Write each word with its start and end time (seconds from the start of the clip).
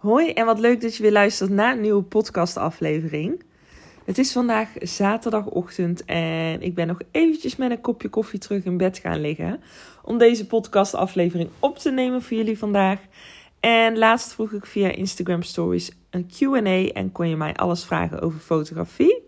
Hoi 0.00 0.30
en 0.30 0.46
wat 0.46 0.58
leuk 0.58 0.80
dat 0.80 0.96
je 0.96 1.02
weer 1.02 1.12
luistert 1.12 1.50
naar 1.50 1.72
een 1.72 1.80
nieuwe 1.80 2.02
podcastaflevering. 2.02 3.42
Het 4.04 4.18
is 4.18 4.32
vandaag 4.32 4.68
zaterdagochtend 4.78 6.04
en 6.04 6.62
ik 6.62 6.74
ben 6.74 6.86
nog 6.86 6.98
eventjes 7.10 7.56
met 7.56 7.70
een 7.70 7.80
kopje 7.80 8.08
koffie 8.08 8.38
terug 8.38 8.64
in 8.64 8.76
bed 8.76 8.98
gaan 8.98 9.20
liggen 9.20 9.60
om 10.04 10.18
deze 10.18 10.46
podcastaflevering 10.46 11.50
op 11.58 11.78
te 11.78 11.90
nemen 11.90 12.22
voor 12.22 12.36
jullie 12.36 12.58
vandaag. 12.58 12.98
En 13.60 13.98
laatst 13.98 14.32
vroeg 14.32 14.52
ik 14.52 14.66
via 14.66 14.88
Instagram 14.88 15.42
Stories 15.42 15.90
een 16.10 16.26
Q&A 16.26 16.92
en 16.92 17.12
kon 17.12 17.28
je 17.28 17.36
mij 17.36 17.54
alles 17.54 17.84
vragen 17.84 18.20
over 18.20 18.40
fotografie. 18.40 19.22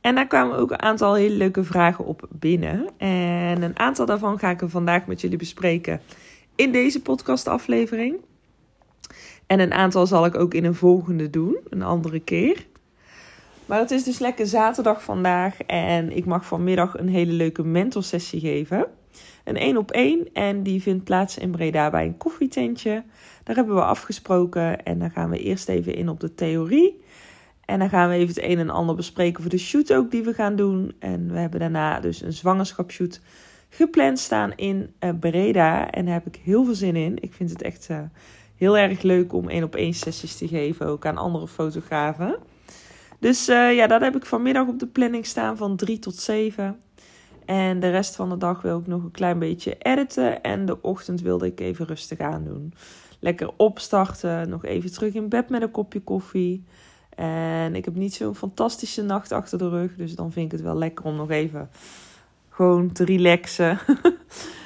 En 0.00 0.14
daar 0.14 0.26
kwamen 0.26 0.56
ook 0.56 0.70
een 0.70 0.82
aantal 0.82 1.14
hele 1.14 1.36
leuke 1.36 1.64
vragen 1.64 2.04
op 2.04 2.28
binnen. 2.30 2.86
En 2.96 3.62
een 3.62 3.78
aantal 3.78 4.06
daarvan 4.06 4.38
ga 4.38 4.50
ik 4.50 4.60
er 4.60 4.70
vandaag 4.70 5.06
met 5.06 5.20
jullie 5.20 5.38
bespreken 5.38 6.00
in 6.54 6.72
deze 6.72 7.02
podcastaflevering. 7.02 8.16
En 9.52 9.60
een 9.60 9.72
aantal 9.72 10.06
zal 10.06 10.24
ik 10.24 10.34
ook 10.34 10.54
in 10.54 10.64
een 10.64 10.74
volgende 10.74 11.30
doen, 11.30 11.56
een 11.68 11.82
andere 11.82 12.20
keer. 12.20 12.66
Maar 13.66 13.78
het 13.78 13.90
is 13.90 14.04
dus 14.04 14.18
lekker 14.18 14.46
zaterdag 14.46 15.02
vandaag 15.02 15.62
en 15.62 16.16
ik 16.16 16.24
mag 16.24 16.46
vanmiddag 16.46 16.98
een 16.98 17.08
hele 17.08 17.32
leuke 17.32 17.62
mentorsessie 17.62 18.40
geven. 18.40 18.86
Een 19.44 19.56
één 19.56 19.76
op 19.76 19.90
één 19.90 20.28
en 20.32 20.62
die 20.62 20.82
vindt 20.82 21.04
plaats 21.04 21.38
in 21.38 21.50
Breda 21.50 21.90
bij 21.90 22.06
een 22.06 22.16
koffietentje. 22.16 23.02
Daar 23.44 23.56
hebben 23.56 23.74
we 23.74 23.84
afgesproken 23.84 24.82
en 24.84 24.98
dan 24.98 25.10
gaan 25.10 25.30
we 25.30 25.38
eerst 25.38 25.68
even 25.68 25.94
in 25.94 26.08
op 26.08 26.20
de 26.20 26.34
theorie. 26.34 27.00
En 27.64 27.78
dan 27.78 27.88
gaan 27.88 28.08
we 28.08 28.14
even 28.14 28.34
het 28.34 28.44
een 28.44 28.58
en 28.58 28.70
ander 28.70 28.94
bespreken 28.94 29.42
voor 29.42 29.50
de 29.50 29.58
shoot 29.58 29.92
ook 29.92 30.10
die 30.10 30.22
we 30.22 30.32
gaan 30.32 30.56
doen. 30.56 30.92
En 30.98 31.32
we 31.32 31.38
hebben 31.38 31.60
daarna 31.60 32.00
dus 32.00 32.22
een 32.22 32.32
zwangerschapsshoot 32.32 33.20
gepland 33.68 34.18
staan 34.18 34.52
in 34.56 34.92
uh, 35.00 35.10
Breda. 35.20 35.90
En 35.90 36.04
daar 36.04 36.14
heb 36.14 36.26
ik 36.26 36.40
heel 36.44 36.64
veel 36.64 36.74
zin 36.74 36.96
in. 36.96 37.22
Ik 37.22 37.32
vind 37.32 37.50
het 37.50 37.62
echt 37.62 37.88
uh, 37.90 37.98
heel 38.62 38.78
erg 38.78 39.02
leuk 39.02 39.32
om 39.32 39.48
één 39.48 39.64
op 39.64 39.74
één 39.74 39.94
sessies 39.94 40.36
te 40.36 40.48
geven, 40.48 40.86
ook 40.86 41.06
aan 41.06 41.16
andere 41.16 41.48
fotografen. 41.48 42.36
Dus 43.18 43.48
uh, 43.48 43.74
ja, 43.74 43.86
dat 43.86 44.00
heb 44.00 44.16
ik 44.16 44.26
vanmiddag 44.26 44.66
op 44.66 44.78
de 44.78 44.86
planning 44.86 45.26
staan 45.26 45.56
van 45.56 45.76
3 45.76 45.98
tot 45.98 46.16
7. 46.16 46.80
En 47.44 47.80
de 47.80 47.90
rest 47.90 48.16
van 48.16 48.28
de 48.28 48.36
dag 48.36 48.62
wil 48.62 48.78
ik 48.78 48.86
nog 48.86 49.02
een 49.02 49.10
klein 49.10 49.38
beetje 49.38 49.76
editen. 49.78 50.42
En 50.42 50.66
de 50.66 50.82
ochtend 50.82 51.20
wilde 51.20 51.46
ik 51.46 51.60
even 51.60 51.86
rustig 51.86 52.18
aan 52.18 52.44
doen. 52.44 52.74
Lekker 53.20 53.50
opstarten, 53.56 54.48
nog 54.48 54.64
even 54.64 54.92
terug 54.92 55.14
in 55.14 55.28
bed 55.28 55.48
met 55.48 55.62
een 55.62 55.70
kopje 55.70 56.00
koffie. 56.00 56.64
En 57.14 57.74
ik 57.74 57.84
heb 57.84 57.94
niet 57.94 58.14
zo'n 58.14 58.34
fantastische 58.34 59.02
nacht 59.02 59.32
achter 59.32 59.58
de 59.58 59.68
rug. 59.68 59.94
Dus 59.96 60.14
dan 60.14 60.32
vind 60.32 60.46
ik 60.46 60.52
het 60.52 60.60
wel 60.60 60.76
lekker 60.76 61.04
om 61.04 61.16
nog 61.16 61.30
even 61.30 61.70
gewoon 62.48 62.92
te 62.92 63.04
relaxen. 63.04 63.78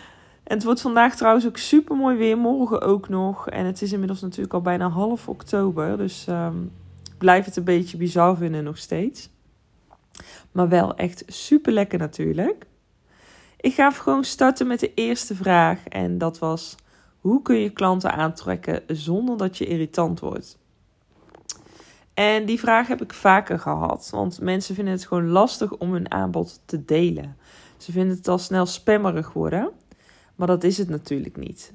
En 0.47 0.55
het 0.55 0.65
wordt 0.65 0.81
vandaag 0.81 1.17
trouwens 1.17 1.47
ook 1.47 1.57
super 1.57 1.97
mooi 1.97 2.17
weer. 2.17 2.39
Morgen 2.39 2.81
ook 2.81 3.09
nog. 3.09 3.49
En 3.49 3.67
het 3.67 3.83
is 3.83 3.93
inmiddels 3.93 4.21
natuurlijk 4.21 4.55
al 4.55 4.61
bijna 4.61 4.89
half 4.89 5.29
oktober. 5.29 5.97
Dus 5.97 6.27
um, 6.29 6.73
blijf 7.19 7.45
het 7.45 7.57
een 7.57 7.65
beetje 7.65 7.97
bizar 7.97 8.37
vinden 8.37 8.65
nog 8.65 8.79
steeds. 8.79 9.31
Maar 10.53 10.69
wel 10.69 10.97
echt 10.97 11.23
super 11.27 11.73
lekker 11.73 11.99
natuurlijk. 11.99 12.67
Ik 13.61 13.75
ga 13.75 13.91
gewoon 13.91 14.25
starten 14.25 14.67
met 14.67 14.81
de 14.81 14.95
eerste 14.95 15.35
vraag. 15.35 15.89
En 15.89 16.19
dat 16.19 16.39
was: 16.39 16.75
hoe 17.21 17.43
kun 17.43 17.57
je 17.57 17.71
klanten 17.71 18.13
aantrekken 18.13 18.83
zonder 18.87 19.37
dat 19.37 19.59
je 19.59 19.67
irritant 19.67 20.21
wordt? 20.21 20.59
En 22.15 22.45
die 22.45 22.59
vraag 22.59 22.87
heb 22.87 23.03
ik 23.03 23.13
vaker 23.13 23.59
gehad. 23.59 24.09
Want 24.11 24.41
mensen 24.41 24.75
vinden 24.75 24.95
het 24.95 25.07
gewoon 25.07 25.29
lastig 25.29 25.73
om 25.73 25.93
hun 25.93 26.11
aanbod 26.11 26.61
te 26.65 26.85
delen. 26.85 27.37
Ze 27.77 27.93
vinden 27.93 28.17
het 28.17 28.29
al 28.29 28.39
snel 28.39 28.67
spammerig 28.67 29.33
worden. 29.33 29.71
Maar 30.37 30.47
dat 30.47 30.65
is 30.65 30.79
het 30.79 30.89
natuurlijk 30.89 31.37
niet. 31.37 31.73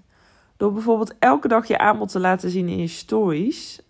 Door 0.57 0.73
bijvoorbeeld 0.73 1.13
elke 1.19 1.47
dag 1.47 1.67
je 1.67 1.77
aanbod 1.77 2.11
te 2.11 2.19
laten 2.19 2.49
zien 2.49 2.67
in 2.67 2.77
je 2.77 2.87
stories, 2.87 3.81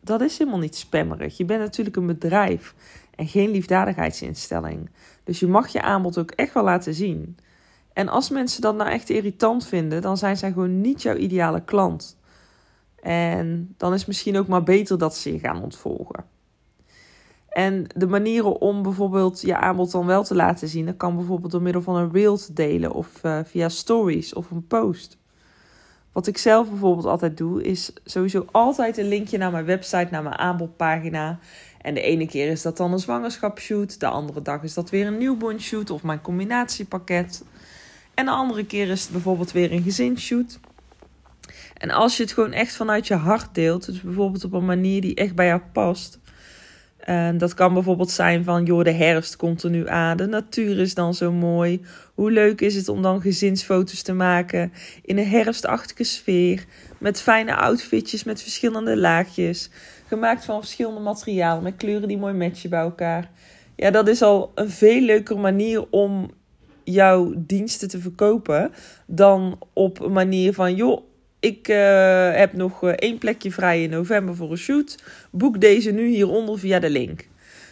dat 0.00 0.20
is 0.20 0.38
helemaal 0.38 0.60
niet 0.60 0.76
spammerig. 0.76 1.36
Je 1.36 1.44
bent 1.44 1.60
natuurlijk 1.60 1.96
een 1.96 2.06
bedrijf 2.06 2.74
en 3.14 3.28
geen 3.28 3.50
liefdadigheidsinstelling. 3.50 4.90
Dus 5.24 5.40
je 5.40 5.46
mag 5.46 5.68
je 5.68 5.82
aanbod 5.82 6.18
ook 6.18 6.30
echt 6.30 6.54
wel 6.54 6.64
laten 6.64 6.94
zien. 6.94 7.36
En 7.92 8.08
als 8.08 8.30
mensen 8.30 8.60
dat 8.60 8.76
nou 8.76 8.90
echt 8.90 9.10
irritant 9.10 9.66
vinden, 9.66 10.02
dan 10.02 10.16
zijn 10.16 10.36
zij 10.36 10.52
gewoon 10.52 10.80
niet 10.80 11.02
jouw 11.02 11.16
ideale 11.16 11.64
klant. 11.64 12.18
En 13.02 13.74
dan 13.76 13.92
is 13.92 13.98
het 13.98 14.08
misschien 14.08 14.38
ook 14.38 14.46
maar 14.46 14.62
beter 14.62 14.98
dat 14.98 15.16
ze 15.16 15.32
je 15.32 15.38
gaan 15.38 15.62
ontvolgen. 15.62 16.24
En 17.50 17.86
de 17.96 18.06
manieren 18.06 18.60
om 18.60 18.82
bijvoorbeeld 18.82 19.40
je 19.40 19.56
aanbod 19.56 19.90
dan 19.90 20.06
wel 20.06 20.24
te 20.24 20.34
laten 20.34 20.68
zien, 20.68 20.86
dat 20.86 20.96
kan 20.96 21.16
bijvoorbeeld 21.16 21.52
door 21.52 21.62
middel 21.62 21.82
van 21.82 21.96
een 21.96 22.12
reel 22.12 22.36
te 22.36 22.52
delen 22.52 22.92
of 22.92 23.24
uh, 23.24 23.38
via 23.44 23.68
stories 23.68 24.34
of 24.34 24.50
een 24.50 24.66
post. 24.66 25.18
Wat 26.12 26.26
ik 26.26 26.38
zelf 26.38 26.68
bijvoorbeeld 26.68 27.06
altijd 27.06 27.36
doe, 27.36 27.62
is 27.62 27.92
sowieso 28.04 28.46
altijd 28.50 28.98
een 28.98 29.08
linkje 29.08 29.38
naar 29.38 29.50
mijn 29.50 29.64
website, 29.64 30.08
naar 30.10 30.22
mijn 30.22 30.38
aanbodpagina. 30.38 31.38
En 31.80 31.94
de 31.94 32.00
ene 32.00 32.26
keer 32.26 32.50
is 32.50 32.62
dat 32.62 32.76
dan 32.76 32.92
een 32.92 32.98
zwangerschapsshoot, 32.98 34.00
de 34.00 34.06
andere 34.06 34.42
dag 34.42 34.62
is 34.62 34.74
dat 34.74 34.90
weer 34.90 35.06
een 35.06 35.18
newborn 35.18 35.60
shoot 35.60 35.90
of 35.90 36.02
mijn 36.02 36.20
combinatiepakket. 36.20 37.44
En 38.14 38.24
de 38.24 38.30
andere 38.30 38.66
keer 38.66 38.88
is 38.88 39.02
het 39.02 39.12
bijvoorbeeld 39.12 39.52
weer 39.52 39.72
een 39.72 39.82
gezinsshoot. 39.82 40.58
En 41.76 41.90
als 41.90 42.16
je 42.16 42.22
het 42.22 42.32
gewoon 42.32 42.52
echt 42.52 42.76
vanuit 42.76 43.06
je 43.06 43.14
hart 43.14 43.54
deelt, 43.54 43.86
dus 43.86 44.00
bijvoorbeeld 44.00 44.44
op 44.44 44.52
een 44.52 44.64
manier 44.64 45.00
die 45.00 45.14
echt 45.14 45.34
bij 45.34 45.46
jou 45.46 45.60
past, 45.72 46.19
en 47.04 47.38
dat 47.38 47.54
kan 47.54 47.74
bijvoorbeeld 47.74 48.10
zijn 48.10 48.44
van, 48.44 48.64
joh, 48.64 48.84
de 48.84 48.92
herfst 48.92 49.36
komt 49.36 49.62
er 49.62 49.70
nu 49.70 49.88
aan, 49.88 50.16
de 50.16 50.26
natuur 50.26 50.78
is 50.78 50.94
dan 50.94 51.14
zo 51.14 51.32
mooi. 51.32 51.80
Hoe 52.14 52.30
leuk 52.30 52.60
is 52.60 52.74
het 52.74 52.88
om 52.88 53.02
dan 53.02 53.20
gezinsfoto's 53.20 54.02
te 54.02 54.12
maken 54.12 54.72
in 55.04 55.18
een 55.18 55.28
herfstachtige 55.28 56.04
sfeer, 56.04 56.64
met 56.98 57.22
fijne 57.22 57.56
outfitjes, 57.56 58.24
met 58.24 58.42
verschillende 58.42 58.96
laagjes, 58.96 59.70
gemaakt 60.06 60.44
van 60.44 60.60
verschillende 60.60 61.00
materialen, 61.00 61.62
met 61.62 61.76
kleuren 61.76 62.08
die 62.08 62.18
mooi 62.18 62.34
matchen 62.34 62.70
bij 62.70 62.80
elkaar. 62.80 63.30
Ja, 63.76 63.90
dat 63.90 64.08
is 64.08 64.22
al 64.22 64.52
een 64.54 64.70
veel 64.70 65.00
leukere 65.00 65.40
manier 65.40 65.86
om 65.90 66.30
jouw 66.84 67.32
diensten 67.36 67.88
te 67.88 68.00
verkopen 68.00 68.72
dan 69.06 69.58
op 69.72 70.00
een 70.00 70.12
manier 70.12 70.54
van, 70.54 70.74
joh, 70.74 71.09
ik 71.40 71.68
uh, 71.68 71.76
heb 72.34 72.52
nog 72.52 72.82
uh, 72.82 72.90
één 72.90 73.18
plekje 73.18 73.52
vrij 73.52 73.82
in 73.82 73.90
november 73.90 74.36
voor 74.36 74.50
een 74.50 74.56
shoot. 74.56 74.96
Boek 75.30 75.60
deze 75.60 75.90
nu 75.90 76.08
hieronder 76.08 76.58
via 76.58 76.78
de 76.78 76.90
link. 76.90 77.28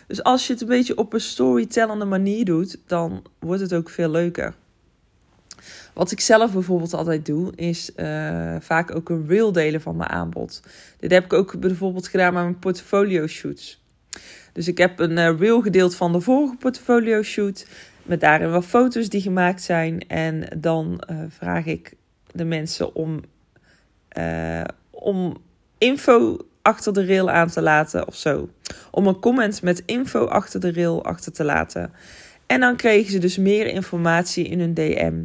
Dus 0.07 0.23
als 0.23 0.47
je 0.47 0.53
het 0.53 0.63
een 0.63 0.69
beetje 0.69 0.97
op 0.97 1.13
een 1.13 1.21
storytellende 1.21 2.05
manier 2.05 2.45
doet, 2.45 2.79
dan 2.87 3.25
wordt 3.39 3.61
het 3.61 3.75
ook 3.75 3.91
veel 3.91 4.11
leuker. 4.11 4.55
Wat 5.95 6.11
ik 6.11 6.21
zelf 6.21 6.53
bijvoorbeeld 6.53 6.95
altijd 6.95 7.27
doe, 7.27 7.53
is 7.55 7.91
uh, 7.97 8.57
vaak 8.61 8.95
ook 8.95 9.09
een 9.09 9.27
reel 9.27 9.53
delen 9.53 9.81
van 9.81 9.97
mijn 9.97 10.11
aanbod. 10.11 10.63
Dit 10.99 11.11
heb 11.11 11.25
ik 11.25 11.33
ook 11.33 11.61
bijvoorbeeld 11.61 12.09
gedaan 12.09 12.35
met 12.35 12.43
mijn 12.43 12.59
portfolio 12.59 13.27
shoots. 13.27 13.83
Dus 14.53 14.69
ik 14.69 14.79
heb 14.79 14.99
een 14.99 15.37
reel 15.37 15.61
gedeeld 15.61 15.95
van 15.95 16.13
de 16.13 16.21
vorige 16.21 16.57
portfolio 16.57 17.23
shoot. 17.23 17.67
Met 18.03 18.21
daarin 18.21 18.51
wat 18.51 18.65
foto's 18.65 19.09
die 19.09 19.21
gemaakt 19.21 19.63
zijn. 19.63 20.09
En 20.09 20.49
dan 20.57 21.03
vraag 21.29 21.67
ik 21.67 21.93
de 22.33 22.45
mensen 22.45 22.95
om 22.95 23.21
uh, 24.19 24.65
om 24.91 25.37
info 25.79 26.37
achter 26.63 26.93
de 26.93 27.07
rail 27.07 27.31
aan 27.31 27.49
te 27.49 27.63
laten 27.63 28.07
of 28.07 28.17
zo. 28.17 28.49
Om 28.91 29.07
een 29.07 29.21
comment 29.21 29.63
met 29.63 29.83
info 29.87 30.25
achter 30.25 30.61
de 30.61 30.73
rail 30.73 31.05
achter 31.05 31.33
te 31.33 31.45
laten. 31.45 31.93
En 32.47 32.61
dan 32.61 32.77
kregen 32.77 33.13
ze 33.13 33.19
dus 33.19 33.37
meer 33.37 33.67
informatie 33.67 34.45
in 34.45 34.61
hun 34.61 34.75
DM 34.75 35.25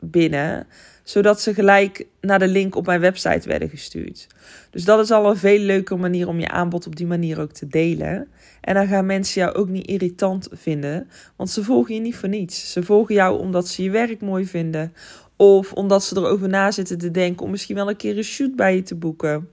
binnen, 0.00 0.66
zodat 1.02 1.40
ze 1.40 1.54
gelijk 1.54 2.06
naar 2.20 2.38
de 2.38 2.48
link 2.48 2.76
op 2.76 2.86
mijn 2.86 3.00
website 3.00 3.48
werden 3.48 3.68
gestuurd. 3.68 4.26
Dus 4.70 4.84
dat 4.84 5.00
is 5.00 5.10
al 5.10 5.30
een 5.30 5.36
veel 5.36 5.58
leukere 5.58 6.00
manier 6.00 6.28
om 6.28 6.40
je 6.40 6.48
aanbod 6.48 6.86
op 6.86 6.96
die 6.96 7.06
manier 7.06 7.40
ook 7.40 7.52
te 7.52 7.66
delen. 7.66 8.28
En 8.60 8.74
dan 8.74 8.86
gaan 8.86 9.06
mensen 9.06 9.40
jou 9.40 9.54
ook 9.54 9.68
niet 9.68 9.86
irritant 9.86 10.48
vinden, 10.52 11.08
want 11.36 11.50
ze 11.50 11.64
volgen 11.64 11.94
je 11.94 12.00
niet 12.00 12.16
voor 12.16 12.28
niets. 12.28 12.72
Ze 12.72 12.82
volgen 12.82 13.14
jou 13.14 13.38
omdat 13.38 13.68
ze 13.68 13.82
je 13.82 13.90
werk 13.90 14.20
mooi 14.20 14.46
vinden, 14.46 14.92
of 15.40 15.72
omdat 15.72 16.04
ze 16.04 16.16
erover 16.16 16.48
na 16.48 16.70
zitten 16.70 16.98
te 16.98 17.10
denken 17.10 17.44
om 17.44 17.50
misschien 17.50 17.74
wel 17.74 17.88
een 17.88 17.96
keer 17.96 18.16
een 18.16 18.24
shoot 18.24 18.56
bij 18.56 18.74
je 18.74 18.82
te 18.82 18.94
boeken. 18.94 19.48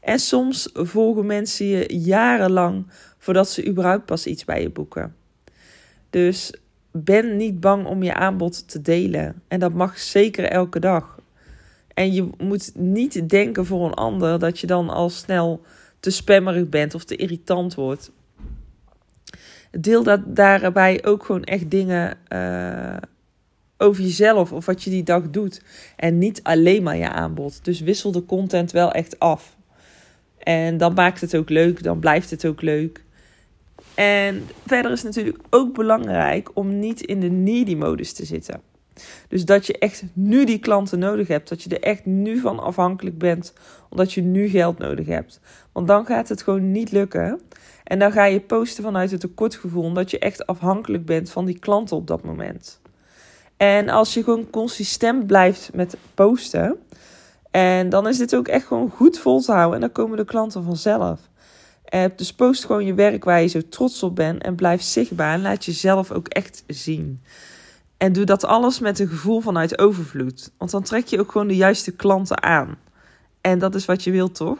En 0.00 0.18
soms 0.18 0.70
volgen 0.72 1.26
mensen 1.26 1.66
je 1.66 1.98
jarenlang 1.98 2.86
voordat 3.18 3.48
ze 3.48 3.66
überhaupt 3.66 4.04
pas 4.04 4.26
iets 4.26 4.44
bij 4.44 4.62
je 4.62 4.70
boeken. 4.70 5.14
Dus 6.10 6.52
ben 6.90 7.36
niet 7.36 7.60
bang 7.60 7.86
om 7.86 8.02
je 8.02 8.14
aanbod 8.14 8.68
te 8.68 8.82
delen. 8.82 9.42
En 9.48 9.60
dat 9.60 9.72
mag 9.72 9.98
zeker 9.98 10.44
elke 10.44 10.80
dag. 10.80 11.18
En 11.94 12.12
je 12.12 12.28
moet 12.38 12.72
niet 12.74 13.28
denken 13.28 13.66
voor 13.66 13.86
een 13.86 13.94
ander 13.94 14.38
dat 14.38 14.58
je 14.58 14.66
dan 14.66 14.88
al 14.88 15.10
snel 15.10 15.62
te 16.00 16.10
spammerig 16.10 16.68
bent 16.68 16.94
of 16.94 17.04
te 17.04 17.16
irritant 17.16 17.74
wordt. 17.74 18.10
Deel 19.70 20.02
dat 20.02 20.20
daarbij 20.36 21.04
ook 21.04 21.24
gewoon 21.24 21.44
echt 21.44 21.70
dingen 21.70 22.18
uh, 22.28 22.96
over 23.80 24.02
jezelf 24.02 24.52
of 24.52 24.66
wat 24.66 24.82
je 24.82 24.90
die 24.90 25.02
dag 25.02 25.30
doet. 25.30 25.62
En 25.96 26.18
niet 26.18 26.42
alleen 26.42 26.82
maar 26.82 26.96
je 26.96 27.08
aanbod. 27.08 27.64
Dus 27.64 27.80
wissel 27.80 28.12
de 28.12 28.24
content 28.24 28.70
wel 28.70 28.92
echt 28.92 29.18
af. 29.18 29.56
En 30.38 30.76
dan 30.76 30.94
maakt 30.94 31.20
het 31.20 31.36
ook 31.36 31.48
leuk, 31.48 31.82
dan 31.82 31.98
blijft 31.98 32.30
het 32.30 32.46
ook 32.46 32.62
leuk. 32.62 33.04
En 33.94 34.46
verder 34.66 34.92
is 34.92 35.02
het 35.02 35.16
natuurlijk 35.16 35.44
ook 35.50 35.74
belangrijk 35.74 36.50
om 36.54 36.78
niet 36.78 37.00
in 37.00 37.20
de 37.20 37.30
needy 37.30 37.74
modus 37.74 38.12
te 38.12 38.24
zitten. 38.24 38.60
Dus 39.28 39.44
dat 39.44 39.66
je 39.66 39.78
echt 39.78 40.02
nu 40.12 40.44
die 40.44 40.58
klanten 40.58 40.98
nodig 40.98 41.28
hebt. 41.28 41.48
Dat 41.48 41.62
je 41.62 41.70
er 41.70 41.82
echt 41.82 42.06
nu 42.06 42.38
van 42.38 42.58
afhankelijk 42.58 43.18
bent. 43.18 43.52
Omdat 43.88 44.12
je 44.12 44.22
nu 44.22 44.48
geld 44.48 44.78
nodig 44.78 45.06
hebt. 45.06 45.40
Want 45.72 45.86
dan 45.86 46.06
gaat 46.06 46.28
het 46.28 46.42
gewoon 46.42 46.72
niet 46.72 46.92
lukken. 46.92 47.40
En 47.84 47.98
dan 47.98 48.12
ga 48.12 48.24
je 48.24 48.40
posten 48.40 48.84
vanuit 48.84 49.10
het 49.10 49.20
tekortgevoel. 49.20 49.82
Omdat 49.82 50.10
je 50.10 50.18
echt 50.18 50.46
afhankelijk 50.46 51.06
bent 51.06 51.30
van 51.30 51.44
die 51.44 51.58
klanten 51.58 51.96
op 51.96 52.06
dat 52.06 52.24
moment. 52.24 52.79
En 53.60 53.88
als 53.88 54.14
je 54.14 54.24
gewoon 54.24 54.50
consistent 54.50 55.26
blijft 55.26 55.70
met 55.74 55.96
posten. 56.14 56.78
En 57.50 57.88
dan 57.88 58.08
is 58.08 58.18
dit 58.18 58.36
ook 58.36 58.48
echt 58.48 58.66
gewoon 58.66 58.90
goed 58.90 59.18
vol 59.18 59.40
te 59.40 59.52
houden. 59.52 59.74
En 59.74 59.80
dan 59.80 59.92
komen 59.92 60.16
de 60.16 60.24
klanten 60.24 60.64
vanzelf. 60.64 61.20
Uh, 61.94 62.04
dus 62.16 62.32
post 62.32 62.64
gewoon 62.64 62.86
je 62.86 62.94
werk 62.94 63.24
waar 63.24 63.40
je 63.40 63.46
zo 63.46 63.60
trots 63.68 64.02
op 64.02 64.16
bent. 64.16 64.42
En 64.42 64.54
blijf 64.54 64.82
zichtbaar. 64.82 65.34
En 65.34 65.42
laat 65.42 65.64
jezelf 65.64 66.10
ook 66.12 66.28
echt 66.28 66.64
zien. 66.66 67.22
En 67.96 68.12
doe 68.12 68.24
dat 68.24 68.44
alles 68.44 68.78
met 68.78 68.98
een 68.98 69.08
gevoel 69.08 69.40
vanuit 69.40 69.78
overvloed. 69.78 70.50
Want 70.58 70.70
dan 70.70 70.82
trek 70.82 71.06
je 71.06 71.20
ook 71.20 71.32
gewoon 71.32 71.48
de 71.48 71.56
juiste 71.56 71.92
klanten 71.92 72.42
aan. 72.42 72.78
En 73.40 73.58
dat 73.58 73.74
is 73.74 73.84
wat 73.84 74.04
je 74.04 74.10
wilt, 74.10 74.34
toch? 74.34 74.58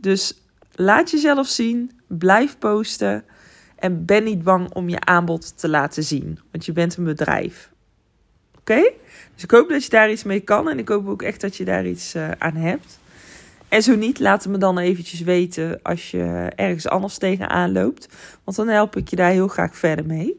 Dus 0.00 0.34
laat 0.72 1.10
jezelf 1.10 1.46
zien. 1.46 2.00
Blijf 2.06 2.58
posten. 2.58 3.24
En 3.78 4.04
ben 4.04 4.24
niet 4.24 4.42
bang 4.42 4.74
om 4.74 4.88
je 4.88 5.00
aanbod 5.00 5.58
te 5.58 5.68
laten 5.68 6.04
zien. 6.04 6.38
Want 6.50 6.66
je 6.66 6.72
bent 6.72 6.96
een 6.96 7.04
bedrijf. 7.04 7.70
Oké? 8.58 8.92
Dus 9.34 9.42
ik 9.42 9.50
hoop 9.50 9.68
dat 9.68 9.84
je 9.84 9.90
daar 9.90 10.10
iets 10.10 10.24
mee 10.24 10.40
kan. 10.40 10.68
En 10.68 10.78
ik 10.78 10.88
hoop 10.88 11.08
ook 11.08 11.22
echt 11.22 11.40
dat 11.40 11.56
je 11.56 11.64
daar 11.64 11.86
iets 11.86 12.14
uh, 12.14 12.30
aan 12.30 12.56
hebt. 12.56 12.98
En 13.68 13.82
zo 13.82 13.96
niet, 13.96 14.18
laat 14.18 14.42
het 14.42 14.52
me 14.52 14.58
dan 14.58 14.78
eventjes 14.78 15.20
weten 15.20 15.80
als 15.82 16.10
je 16.10 16.52
ergens 16.54 16.88
anders 16.88 17.18
tegenaan 17.18 17.72
loopt. 17.72 18.08
Want 18.44 18.56
dan 18.56 18.68
help 18.68 18.96
ik 18.96 19.08
je 19.08 19.16
daar 19.16 19.30
heel 19.30 19.48
graag 19.48 19.76
verder 19.76 20.06
mee. 20.06 20.36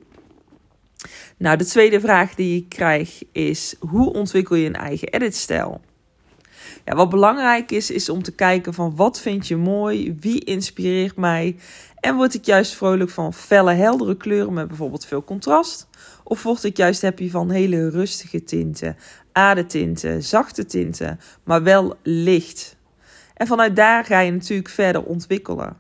Nou, 1.37 1.57
de 1.57 1.65
tweede 1.65 1.99
vraag 1.99 2.35
die 2.35 2.57
ik 2.57 2.69
krijg 2.69 3.23
is: 3.31 3.75
hoe 3.79 4.13
ontwikkel 4.13 4.55
je 4.55 4.65
een 4.65 4.75
eigen 4.75 5.07
editstijl? 5.07 5.81
Ja, 6.85 6.95
wat 6.95 7.09
belangrijk 7.09 7.71
is, 7.71 7.91
is 7.91 8.09
om 8.09 8.23
te 8.23 8.31
kijken 8.31 8.73
van 8.73 8.95
wat 8.95 9.19
vind 9.19 9.47
je 9.47 9.55
mooi, 9.55 10.15
wie 10.19 10.43
inspireert 10.43 11.15
mij 11.15 11.55
en 11.99 12.15
word 12.15 12.33
ik 12.33 12.45
juist 12.45 12.75
vrolijk 12.75 13.09
van 13.09 13.33
felle, 13.33 13.73
heldere 13.73 14.17
kleuren 14.17 14.53
met 14.53 14.67
bijvoorbeeld 14.67 15.05
veel 15.05 15.23
contrast? 15.23 15.87
Of 16.23 16.43
word 16.43 16.63
ik 16.63 16.77
juist 16.77 17.01
happy 17.01 17.29
van 17.29 17.49
hele 17.49 17.89
rustige 17.89 18.43
tinten, 18.43 18.97
adetinten, 19.31 20.23
zachte 20.23 20.65
tinten, 20.65 21.19
maar 21.43 21.63
wel 21.63 21.95
licht? 22.03 22.77
En 23.33 23.47
vanuit 23.47 23.75
daar 23.75 24.05
ga 24.05 24.19
je 24.19 24.31
natuurlijk 24.31 24.69
verder 24.69 25.03
ontwikkelen. 25.03 25.77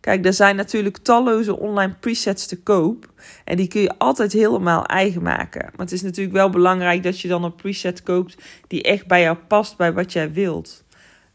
Kijk, 0.00 0.26
er 0.26 0.32
zijn 0.32 0.56
natuurlijk 0.56 0.96
talloze 0.96 1.58
online 1.58 1.94
presets 2.00 2.46
te 2.46 2.62
koop. 2.62 3.12
En 3.44 3.56
die 3.56 3.68
kun 3.68 3.80
je 3.80 3.98
altijd 3.98 4.32
helemaal 4.32 4.86
eigen 4.86 5.22
maken. 5.22 5.62
Maar 5.62 5.86
het 5.86 5.92
is 5.92 6.02
natuurlijk 6.02 6.36
wel 6.36 6.50
belangrijk 6.50 7.02
dat 7.02 7.20
je 7.20 7.28
dan 7.28 7.44
een 7.44 7.54
preset 7.54 8.02
koopt 8.02 8.36
die 8.66 8.82
echt 8.82 9.06
bij 9.06 9.22
jou 9.22 9.36
past, 9.36 9.76
bij 9.76 9.92
wat 9.92 10.12
jij 10.12 10.32
wilt. 10.32 10.84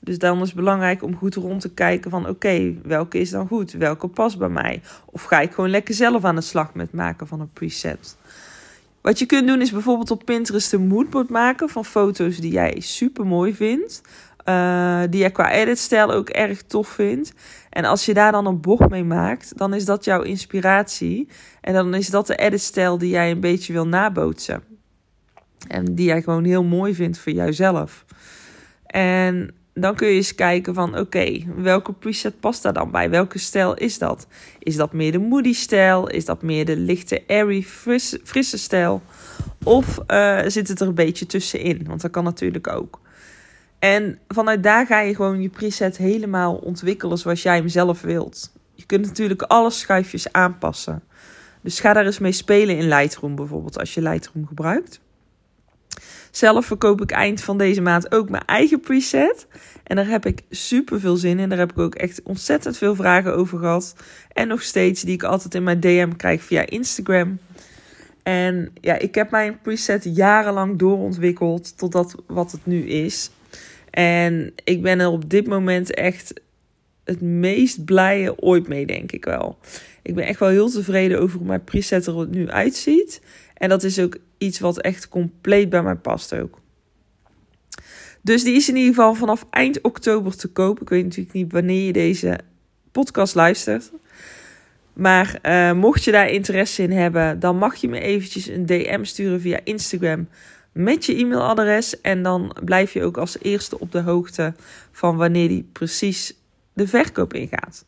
Dus 0.06 0.18
dan 0.18 0.42
is 0.42 0.48
het 0.48 0.56
belangrijk 0.56 1.04
om 1.04 1.16
goed 1.16 1.36
rond 1.36 1.62
te 1.62 1.74
kijken 1.74 2.12
van 2.12 2.30
oké, 2.30 2.74
welke 2.84 3.20
is 3.20 3.30
dan 3.30 3.48
goed? 3.48 3.72
Welke 3.72 4.08
past 4.08 4.38
bij 4.38 4.50
mij? 4.50 4.82
Of 5.06 5.24
ga 5.24 5.40
ik 5.40 5.54
gewoon 5.54 5.70
lekker 5.70 5.94
zelf 5.94 6.24
aan 6.24 6.36
de 6.36 6.42
slag 6.42 6.74
met 6.74 6.92
maken 6.92 7.28
van 7.28 7.40
een 7.40 7.54
preset? 7.54 8.18
Wat 9.02 9.20
je 9.20 9.26
kunt 9.26 9.48
doen 9.48 9.62
is 9.62 9.72
bijvoorbeeld 9.72 10.12
op 10.12 10.26
Pinterest 10.26 10.74
een 10.74 10.88
moodboard 10.88 11.30
maken 11.30 11.70
van 11.70 11.86
foto's 11.86 12.38
die 12.38 12.52
jij 12.52 12.80
super 12.80 13.26
mooi 13.26 13.56
vindt. 13.56 14.02
Uh, 14.50 15.02
die 15.10 15.24
je 15.24 15.30
qua 15.30 15.52
editstijl 15.52 16.12
ook 16.12 16.30
erg 16.30 16.62
tof 16.62 16.88
vindt. 16.88 17.34
En 17.70 17.86
als 17.86 18.06
je 18.06 18.14
daar 18.14 18.32
dan 18.32 18.46
een 18.46 18.62
bocht 18.62 18.90
mee 18.90 19.04
maakt, 19.04 19.58
dan 19.58 19.74
is 19.74 19.86
dat 19.86 20.06
jouw 20.06 20.22
inspiratie. 20.22 21.28
En 21.62 21.74
dan 21.74 21.94
is 21.94 22.10
dat 22.10 22.28
de 22.28 22.36
editstijl 22.36 22.98
die 22.98 23.10
jij 23.10 23.32
een 23.32 23.40
beetje 23.40 23.74
wil 23.74 23.88
nabootsen. 23.88 24.64
En 25.68 25.96
die 25.96 26.06
jij 26.06 26.22
gewoon 26.22 26.44
heel 26.44 26.64
mooi 26.64 26.96
vindt 26.96 27.18
voor 27.18 27.32
jouzelf. 27.32 28.06
En 28.86 29.56
dan 29.78 29.96
kun 29.96 30.08
je 30.08 30.14
eens 30.14 30.36
kijken 30.36 30.74
van 30.74 30.98
oké, 30.98 31.44
welke 31.56 31.94
preset 31.94 32.40
past 32.40 32.64
daar 32.64 32.74
dan 32.74 32.92
bij? 32.92 33.10
Welke 33.10 33.40
stijl 33.40 33.74
is 33.74 33.98
dat? 33.98 34.28
Is 34.60 34.76
dat 34.76 34.94
meer 34.94 35.12
de 35.12 35.20
moody 35.20 35.54
stijl? 35.54 36.08
Is 36.08 36.26
dat 36.26 36.42
meer 36.42 36.66
de 36.66 36.78
lichte 36.78 37.24
airy 37.28 37.64
frisse, 38.24 38.58
stijl? 38.58 39.02
Of 39.64 40.00
uh, 40.08 40.42
zit 40.48 40.68
het 40.68 40.80
er 40.80 40.88
een 40.88 40.96
beetje 40.96 41.26
tussenin? 41.26 41.86
Want 41.88 42.02
dat 42.02 42.12
kan 42.12 42.24
natuurlijk 42.24 42.68
ook. 42.68 43.02
En 43.80 44.20
vanuit 44.28 44.64
daar 44.64 44.86
ga 44.86 45.00
je 45.00 45.16
gewoon 45.16 45.42
je 45.42 45.50
preset 45.50 45.98
helemaal 45.98 46.56
ontwikkelen 46.56 47.18
zoals 47.18 47.44
jij 47.44 47.56
hem 47.56 47.68
zelf 47.68 48.02
wilt. 48.02 48.52
Je 48.74 48.86
kunt 48.86 49.06
natuurlijk 49.06 49.42
alle 49.42 49.70
schuifjes 49.70 50.32
aanpassen. 50.32 51.04
Dus 51.62 51.80
ga 51.80 51.94
daar 51.94 52.06
eens 52.06 52.20
mee 52.20 52.32
spelen 52.32 52.78
in 52.78 52.88
Lightroom 52.88 53.36
bijvoorbeeld, 53.36 53.80
als 53.80 53.94
je 53.94 54.02
Lightroom 54.02 54.48
gebruikt. 54.48 55.00
Zelf 56.36 56.66
verkoop 56.66 57.02
ik 57.02 57.12
eind 57.12 57.42
van 57.42 57.58
deze 57.58 57.82
maand 57.82 58.12
ook 58.12 58.30
mijn 58.30 58.46
eigen 58.46 58.80
preset. 58.80 59.48
En 59.84 59.96
daar 59.96 60.08
heb 60.08 60.26
ik 60.26 60.42
super 60.50 61.00
veel 61.00 61.16
zin 61.16 61.40
in. 61.40 61.50
Daar 61.50 61.58
heb 61.58 61.72
ik 61.72 61.80
ook 61.80 61.96
echt 61.96 62.22
ontzettend 62.24 62.78
veel 62.78 62.96
vragen 62.96 63.36
over 63.36 63.60
gehad. 63.60 63.96
En 64.34 64.48
nog 64.48 64.62
steeds, 64.62 65.02
die 65.02 65.14
ik 65.14 65.24
altijd 65.24 65.56
in 65.56 65.64
mijn 65.64 65.80
DM 65.80 66.12
krijg 66.12 66.44
via 66.44 66.66
Instagram. 66.66 67.40
En 68.24 68.72
ja, 68.82 69.00
ik 69.00 69.16
heb 69.16 69.32
mijn 69.32 69.60
preset 69.62 70.10
jarenlang 70.16 70.80
doorontwikkeld 70.80 71.78
tot 71.78 71.92
dat 71.92 72.16
wat 72.28 72.52
het 72.52 72.66
nu 72.66 72.86
is. 72.86 73.32
En 73.90 74.54
ik 74.64 74.82
ben 74.82 75.00
er 75.00 75.10
op 75.10 75.30
dit 75.30 75.48
moment 75.48 75.94
echt 75.94 76.42
het 77.04 77.22
meest 77.22 77.86
blije 77.86 78.42
ooit 78.42 78.68
mee, 78.68 78.86
denk 78.86 79.12
ik 79.12 79.26
wel. 79.26 79.58
Ik 80.02 80.16
ben 80.16 80.26
echt 80.26 80.40
wel 80.40 80.50
heel 80.50 80.70
tevreden 80.70 81.20
over 81.20 81.38
hoe 81.38 81.48
mijn 81.48 81.64
preset 81.64 82.06
er 82.06 82.28
nu 82.28 82.50
uitziet. 82.50 83.22
En 83.54 83.70
dat 83.70 83.84
is 83.84 84.00
ook 84.00 84.18
iets 84.38 84.60
wat 84.60 84.82
echt 84.82 85.08
compleet 85.08 85.70
bij 85.70 85.84
mij 85.84 85.96
past 85.96 86.36
ook. 86.36 86.60
Dus 88.22 88.44
die 88.44 88.56
is 88.56 88.70
in 88.70 88.76
ieder 88.76 88.94
geval 88.94 89.14
vanaf 89.14 89.46
eind 89.50 89.82
oktober 89.82 90.38
te 90.38 90.48
koop. 90.48 90.82
Ik 90.82 90.90
weet 90.90 91.04
natuurlijk 91.04 91.34
niet 91.34 91.52
wanneer 91.52 91.86
je 91.86 91.94
deze 91.94 92.40
podcast 92.92 93.36
luistert. 93.36 93.92
Maar 94.94 95.40
uh, 95.44 95.72
mocht 95.72 96.04
je 96.04 96.12
daar 96.12 96.30
interesse 96.30 96.84
in 96.84 96.92
hebben, 96.92 97.40
dan 97.40 97.58
mag 97.58 97.76
je 97.76 97.88
me 97.88 98.00
eventjes 98.00 98.48
een 98.48 98.66
DM 98.66 99.04
sturen 99.04 99.42
via 99.42 99.60
Instagram 99.64 100.28
met 100.72 101.06
je 101.06 101.16
e-mailadres. 101.16 102.02
En 102.02 102.24
dan 102.24 102.56
blijf 102.64 102.94
je 102.94 103.04
ook 103.04 103.18
als 103.18 103.38
eerste 103.42 103.80
op 103.80 103.92
de 103.92 104.02
hoogte 104.02 104.54
van 104.92 105.18
wanneer 105.18 105.48
die 105.48 105.70
precies 105.72 106.34
de 106.74 106.88
verkoop 106.88 107.34
ingaat. 107.34 107.86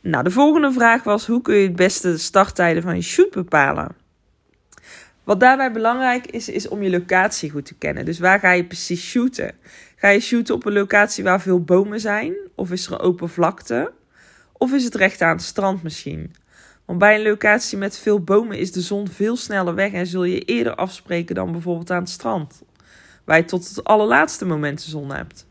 Nou, 0.00 0.24
de 0.24 0.30
volgende 0.30 0.72
vraag 0.72 1.02
was: 1.02 1.26
hoe 1.26 1.42
kun 1.42 1.54
je 1.54 1.66
het 1.66 1.76
beste 1.76 2.10
de 2.10 2.18
starttijden 2.18 2.82
van 2.82 2.96
je 2.96 3.02
shoot 3.02 3.30
bepalen? 3.30 3.99
Wat 5.30 5.40
daarbij 5.40 5.72
belangrijk 5.72 6.26
is, 6.26 6.48
is 6.48 6.68
om 6.68 6.82
je 6.82 6.90
locatie 6.90 7.50
goed 7.50 7.64
te 7.64 7.74
kennen. 7.74 8.04
Dus 8.04 8.18
waar 8.18 8.38
ga 8.38 8.52
je 8.52 8.64
precies 8.64 9.02
shooten? 9.02 9.54
Ga 9.96 10.08
je 10.08 10.20
shooten 10.20 10.54
op 10.54 10.66
een 10.66 10.72
locatie 10.72 11.24
waar 11.24 11.40
veel 11.40 11.60
bomen 11.60 12.00
zijn? 12.00 12.34
Of 12.54 12.70
is 12.70 12.86
er 12.86 12.92
een 12.92 12.98
open 12.98 13.28
vlakte? 13.28 13.92
Of 14.52 14.72
is 14.72 14.84
het 14.84 14.94
recht 14.94 15.22
aan 15.22 15.36
het 15.36 15.42
strand 15.42 15.82
misschien? 15.82 16.34
Want 16.84 16.98
bij 16.98 17.14
een 17.14 17.22
locatie 17.22 17.78
met 17.78 17.98
veel 17.98 18.20
bomen 18.20 18.58
is 18.58 18.72
de 18.72 18.80
zon 18.80 19.08
veel 19.08 19.36
sneller 19.36 19.74
weg 19.74 19.92
en 19.92 20.06
zul 20.06 20.24
je 20.24 20.40
eerder 20.40 20.74
afspreken 20.74 21.34
dan 21.34 21.52
bijvoorbeeld 21.52 21.90
aan 21.90 22.02
het 22.02 22.10
strand, 22.10 22.62
waar 23.24 23.36
je 23.36 23.44
tot 23.44 23.68
het 23.68 23.84
allerlaatste 23.84 24.44
moment 24.44 24.84
de 24.84 24.90
zon 24.90 25.12
hebt. 25.12 25.46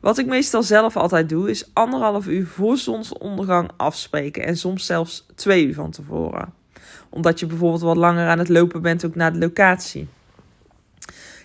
Wat 0.00 0.18
ik 0.18 0.26
meestal 0.26 0.62
zelf 0.62 0.96
altijd 0.96 1.28
doe, 1.28 1.50
is 1.50 1.70
anderhalf 1.72 2.26
uur 2.26 2.46
voor 2.46 2.76
zonsondergang 2.76 3.70
afspreken 3.76 4.44
en 4.44 4.56
soms 4.56 4.86
zelfs 4.86 5.26
twee 5.34 5.66
uur 5.66 5.74
van 5.74 5.90
tevoren. 5.90 6.61
Omdat 7.10 7.40
je 7.40 7.46
bijvoorbeeld 7.46 7.82
wat 7.82 7.96
langer 7.96 8.28
aan 8.28 8.38
het 8.38 8.48
lopen 8.48 8.82
bent 8.82 9.04
ook 9.04 9.14
naar 9.14 9.32
de 9.32 9.38
locatie. 9.38 10.08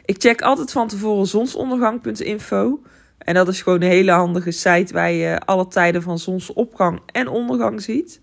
Ik 0.05 0.15
check 0.21 0.41
altijd 0.41 0.71
van 0.71 0.87
tevoren 0.87 1.25
zonsondergang.info. 1.25 2.81
En 3.17 3.33
dat 3.33 3.47
is 3.47 3.61
gewoon 3.61 3.81
een 3.81 3.89
hele 3.89 4.11
handige 4.11 4.51
site 4.51 4.93
waar 4.93 5.11
je 5.11 5.39
alle 5.39 5.67
tijden 5.67 6.01
van 6.01 6.19
zonsopgang 6.19 6.99
en 7.05 7.27
ondergang 7.27 7.81
ziet. 7.81 8.21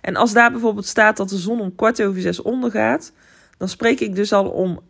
En 0.00 0.16
als 0.16 0.32
daar 0.32 0.50
bijvoorbeeld 0.50 0.86
staat 0.86 1.16
dat 1.16 1.28
de 1.28 1.36
zon 1.36 1.60
om 1.60 1.74
kwart 1.74 2.02
over 2.02 2.20
zes 2.20 2.42
ondergaat, 2.42 3.12
dan 3.56 3.68
spreek 3.68 4.00
ik 4.00 4.14
dus 4.14 4.32
al 4.32 4.48
om 4.48 4.80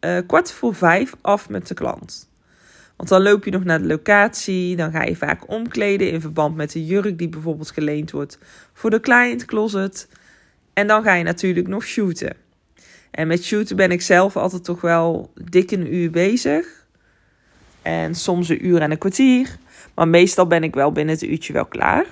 uh, 0.00 0.18
kwart 0.26 0.52
voor 0.52 0.74
vijf 0.74 1.14
af 1.20 1.48
met 1.48 1.68
de 1.68 1.74
klant. 1.74 2.30
Want 2.96 3.08
dan 3.08 3.22
loop 3.22 3.44
je 3.44 3.50
nog 3.50 3.64
naar 3.64 3.80
de 3.80 3.86
locatie, 3.86 4.76
dan 4.76 4.90
ga 4.90 5.02
je 5.02 5.16
vaak 5.16 5.50
omkleden 5.50 6.10
in 6.10 6.20
verband 6.20 6.56
met 6.56 6.72
de 6.72 6.84
jurk 6.86 7.18
die 7.18 7.28
bijvoorbeeld 7.28 7.70
geleend 7.70 8.10
wordt 8.10 8.38
voor 8.72 8.90
de 8.90 9.00
client 9.00 9.44
closet. 9.44 10.08
En 10.78 10.86
dan 10.86 11.02
ga 11.02 11.14
je 11.14 11.24
natuurlijk 11.24 11.68
nog 11.68 11.84
shooten. 11.84 12.36
En 13.10 13.26
met 13.26 13.44
shooten 13.44 13.76
ben 13.76 13.90
ik 13.90 14.02
zelf 14.02 14.36
altijd 14.36 14.64
toch 14.64 14.80
wel 14.80 15.32
dik 15.44 15.70
een 15.70 15.94
uur 15.94 16.10
bezig. 16.10 16.86
En 17.82 18.14
soms 18.14 18.48
een 18.48 18.66
uur 18.66 18.80
en 18.80 18.90
een 18.90 18.98
kwartier. 18.98 19.56
Maar 19.94 20.08
meestal 20.08 20.46
ben 20.46 20.62
ik 20.62 20.74
wel 20.74 20.92
binnen 20.92 21.14
het 21.14 21.24
uurtje 21.24 21.52
wel 21.52 21.66
klaar. 21.66 22.06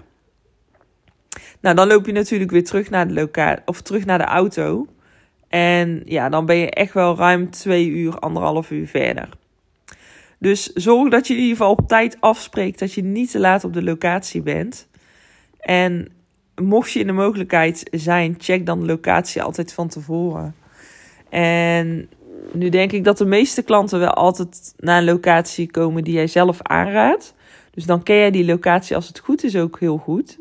Nou, 1.61 1.76
dan 1.76 1.88
loop 1.88 2.06
je 2.06 2.12
natuurlijk 2.12 2.50
weer 2.50 2.64
terug 2.64 2.90
naar 2.90 3.08
de 3.08 3.14
locatie 3.14 3.62
of 3.66 3.80
terug 3.80 4.04
naar 4.04 4.18
de 4.18 4.25
auto. 4.25 4.87
En 5.49 6.02
ja, 6.04 6.28
dan 6.28 6.46
ben 6.46 6.56
je 6.56 6.70
echt 6.70 6.92
wel 6.92 7.16
ruim 7.16 7.50
twee 7.50 7.88
uur, 7.88 8.18
anderhalf 8.18 8.70
uur 8.70 8.87
verder. 8.87 9.28
Dus 10.38 10.73
zorg 10.73 11.11
dat 11.11 11.26
je 11.26 11.35
in 11.35 11.40
ieder 11.40 11.56
geval 11.56 11.73
op 11.73 11.88
tijd 11.88 12.16
afspreekt 12.20 12.78
dat 12.78 12.92
je 12.92 13.02
niet 13.02 13.30
te 13.30 13.38
laat 13.38 13.64
op 13.64 13.73
de 13.73 13.82
locatie 13.82 14.42
bent. 14.42 14.88
En 15.61 16.15
mocht 16.62 16.92
je 16.92 17.00
in 17.00 17.06
de 17.06 17.12
mogelijkheid 17.12 17.88
zijn, 17.90 18.34
check 18.38 18.66
dan 18.66 18.80
de 18.80 18.86
locatie 18.86 19.42
altijd 19.42 19.72
van 19.72 19.88
tevoren. 19.88 20.54
En 21.28 22.08
nu 22.52 22.68
denk 22.68 22.92
ik 22.92 23.04
dat 23.04 23.18
de 23.18 23.25
meeste 23.25 23.62
klanten 23.62 23.98
wel 23.98 24.12
altijd 24.12 24.75
naar 24.76 24.98
een 24.98 25.04
locatie 25.04 25.70
komen 25.70 26.04
die 26.04 26.14
jij 26.14 26.26
zelf 26.26 26.62
aanraadt. 26.62 27.34
Dus 27.70 27.84
dan 27.84 28.02
ken 28.02 28.16
jij 28.16 28.30
die 28.30 28.44
locatie 28.44 28.96
als 28.96 29.08
het 29.08 29.18
goed 29.18 29.44
is 29.44 29.56
ook 29.56 29.80
heel 29.80 29.96
goed. 29.96 30.38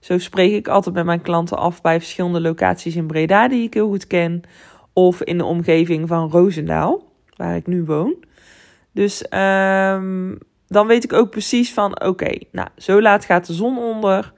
Zo 0.00 0.18
spreek 0.18 0.52
ik 0.52 0.68
altijd 0.68 0.94
met 0.94 1.04
mijn 1.04 1.22
klanten 1.22 1.58
af 1.58 1.80
bij 1.80 1.98
verschillende 1.98 2.40
locaties 2.40 2.96
in 2.96 3.06
Breda 3.06 3.48
die 3.48 3.62
ik 3.62 3.74
heel 3.74 3.88
goed 3.88 4.06
ken. 4.06 4.42
Of 4.92 5.22
in 5.22 5.38
de 5.38 5.44
omgeving 5.44 6.08
van 6.08 6.30
Roosendaal, 6.30 7.02
waar 7.36 7.56
ik 7.56 7.66
nu 7.66 7.84
woon. 7.84 8.14
Dus 8.92 9.24
um, 9.30 10.38
dan 10.68 10.86
weet 10.86 11.04
ik 11.04 11.12
ook 11.12 11.30
precies 11.30 11.72
van 11.72 12.02
oké, 12.02 12.38
nou 12.52 12.68
zo 12.76 13.02
laat 13.02 13.24
gaat 13.24 13.46
de 13.46 13.52
zon 13.52 13.78
onder. 13.78 14.32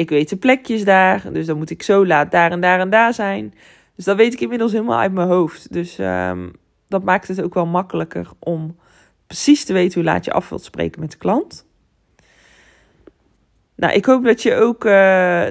Ik 0.00 0.08
weet 0.10 0.28
de 0.28 0.36
plekjes 0.36 0.84
daar, 0.84 1.32
dus 1.32 1.46
dan 1.46 1.56
moet 1.56 1.70
ik 1.70 1.82
zo 1.82 2.06
laat 2.06 2.30
daar 2.30 2.50
en 2.50 2.60
daar 2.60 2.80
en 2.80 2.90
daar 2.90 3.14
zijn. 3.14 3.54
Dus 3.96 4.04
dat 4.04 4.16
weet 4.16 4.32
ik 4.32 4.40
inmiddels 4.40 4.72
helemaal 4.72 4.98
uit 4.98 5.12
mijn 5.12 5.28
hoofd. 5.28 5.72
Dus 5.72 5.98
um, 5.98 6.52
dat 6.88 7.04
maakt 7.04 7.28
het 7.28 7.42
ook 7.42 7.54
wel 7.54 7.66
makkelijker 7.66 8.28
om 8.38 8.76
precies 9.26 9.64
te 9.64 9.72
weten 9.72 9.94
hoe 9.94 10.10
laat 10.10 10.24
je 10.24 10.32
af 10.32 10.48
wilt 10.48 10.64
spreken 10.64 11.00
met 11.00 11.10
de 11.10 11.16
klant. 11.16 11.66
Nou, 13.76 13.92
ik 13.94 14.04
hoop 14.04 14.24
dat 14.24 14.42
je 14.42 14.54
ook 14.54 14.84
uh, 14.84 14.90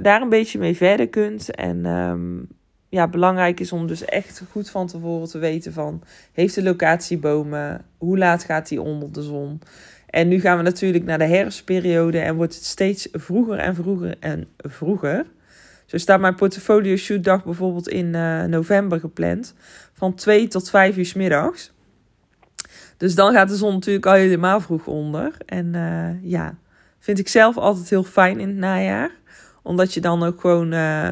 daar 0.02 0.22
een 0.22 0.30
beetje 0.30 0.60
mee 0.60 0.76
verder 0.76 1.08
kunt. 1.10 1.56
En 1.56 1.86
um, 1.86 2.48
ja, 2.90 3.08
belangrijk 3.08 3.60
is 3.60 3.72
om 3.72 3.88
dus 3.88 4.06
echt 4.06 4.44
goed 4.52 4.70
van 4.70 4.88
tevoren 4.88 5.28
te 5.28 5.38
weten 5.38 5.74
van... 5.74 6.04
heeft 6.32 6.56
de 6.56 6.64
locatie 6.64 7.18
bomen? 7.18 7.86
Hoe 7.98 8.18
laat 8.18 8.44
gaat 8.44 8.68
die 8.68 8.82
onder 8.82 9.12
de 9.12 9.22
zon? 9.22 9.62
En 10.10 10.28
nu 10.28 10.40
gaan 10.40 10.58
we 10.58 10.64
natuurlijk 10.64 11.04
naar 11.06 11.18
de 11.18 11.26
herfstperiode 11.26 12.20
en 12.20 12.36
wordt 12.36 12.56
het 12.56 12.66
steeds 12.66 13.08
vroeger 13.12 13.58
en 13.58 13.76
vroeger 13.76 14.16
en 14.20 14.48
vroeger. 14.58 15.26
Zo 15.86 15.98
staat 15.98 16.20
mijn 16.20 16.36
portfolio 16.36 16.96
shoot 16.96 17.24
dag 17.24 17.44
bijvoorbeeld 17.44 17.90
in 17.90 18.06
uh, 18.06 18.44
november 18.44 19.00
gepland. 19.00 19.54
Van 19.94 20.16
2 20.16 20.48
tot 20.48 20.70
5 20.70 20.98
uur 20.98 21.06
s 21.06 21.14
middags. 21.14 21.72
Dus 22.98 23.16
dan 23.16 23.34
gaat 23.34 23.50
de 23.50 23.56
zon 23.56 23.74
natuurlijk 23.74 24.06
al 24.06 24.14
helemaal 24.14 24.62
vroeg 24.62 24.88
onder. 24.88 25.32
En 25.46 25.74
uh, 25.74 26.32
ja, 26.32 26.58
vind 27.00 27.20
ik 27.20 27.28
zelf 27.28 27.58
altijd 27.58 27.90
heel 27.90 28.04
fijn 28.04 28.40
in 28.40 28.48
het 28.48 28.58
najaar. 28.58 29.12
Omdat 29.62 29.94
je 29.94 30.02
dan 30.02 30.24
ook 30.24 30.42
gewoon 30.42 30.74
uh, 30.74 31.12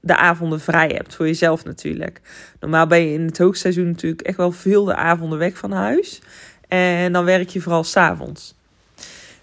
de 0.00 0.16
avonden 0.16 0.60
vrij 0.60 0.88
hebt. 0.88 1.14
Voor 1.14 1.26
jezelf 1.26 1.64
natuurlijk. 1.64 2.20
Normaal 2.60 2.86
ben 2.86 3.00
je 3.00 3.12
in 3.12 3.26
het 3.26 3.38
hoogseizoen 3.38 3.86
natuurlijk 3.86 4.22
echt 4.22 4.36
wel 4.36 4.52
veel 4.52 4.84
de 4.84 4.94
avonden 4.94 5.38
weg 5.38 5.58
van 5.58 5.72
huis. 5.72 6.22
En 6.70 7.12
dan 7.12 7.24
werk 7.24 7.48
je 7.48 7.60
vooral 7.60 7.84
s'avonds. 7.84 8.54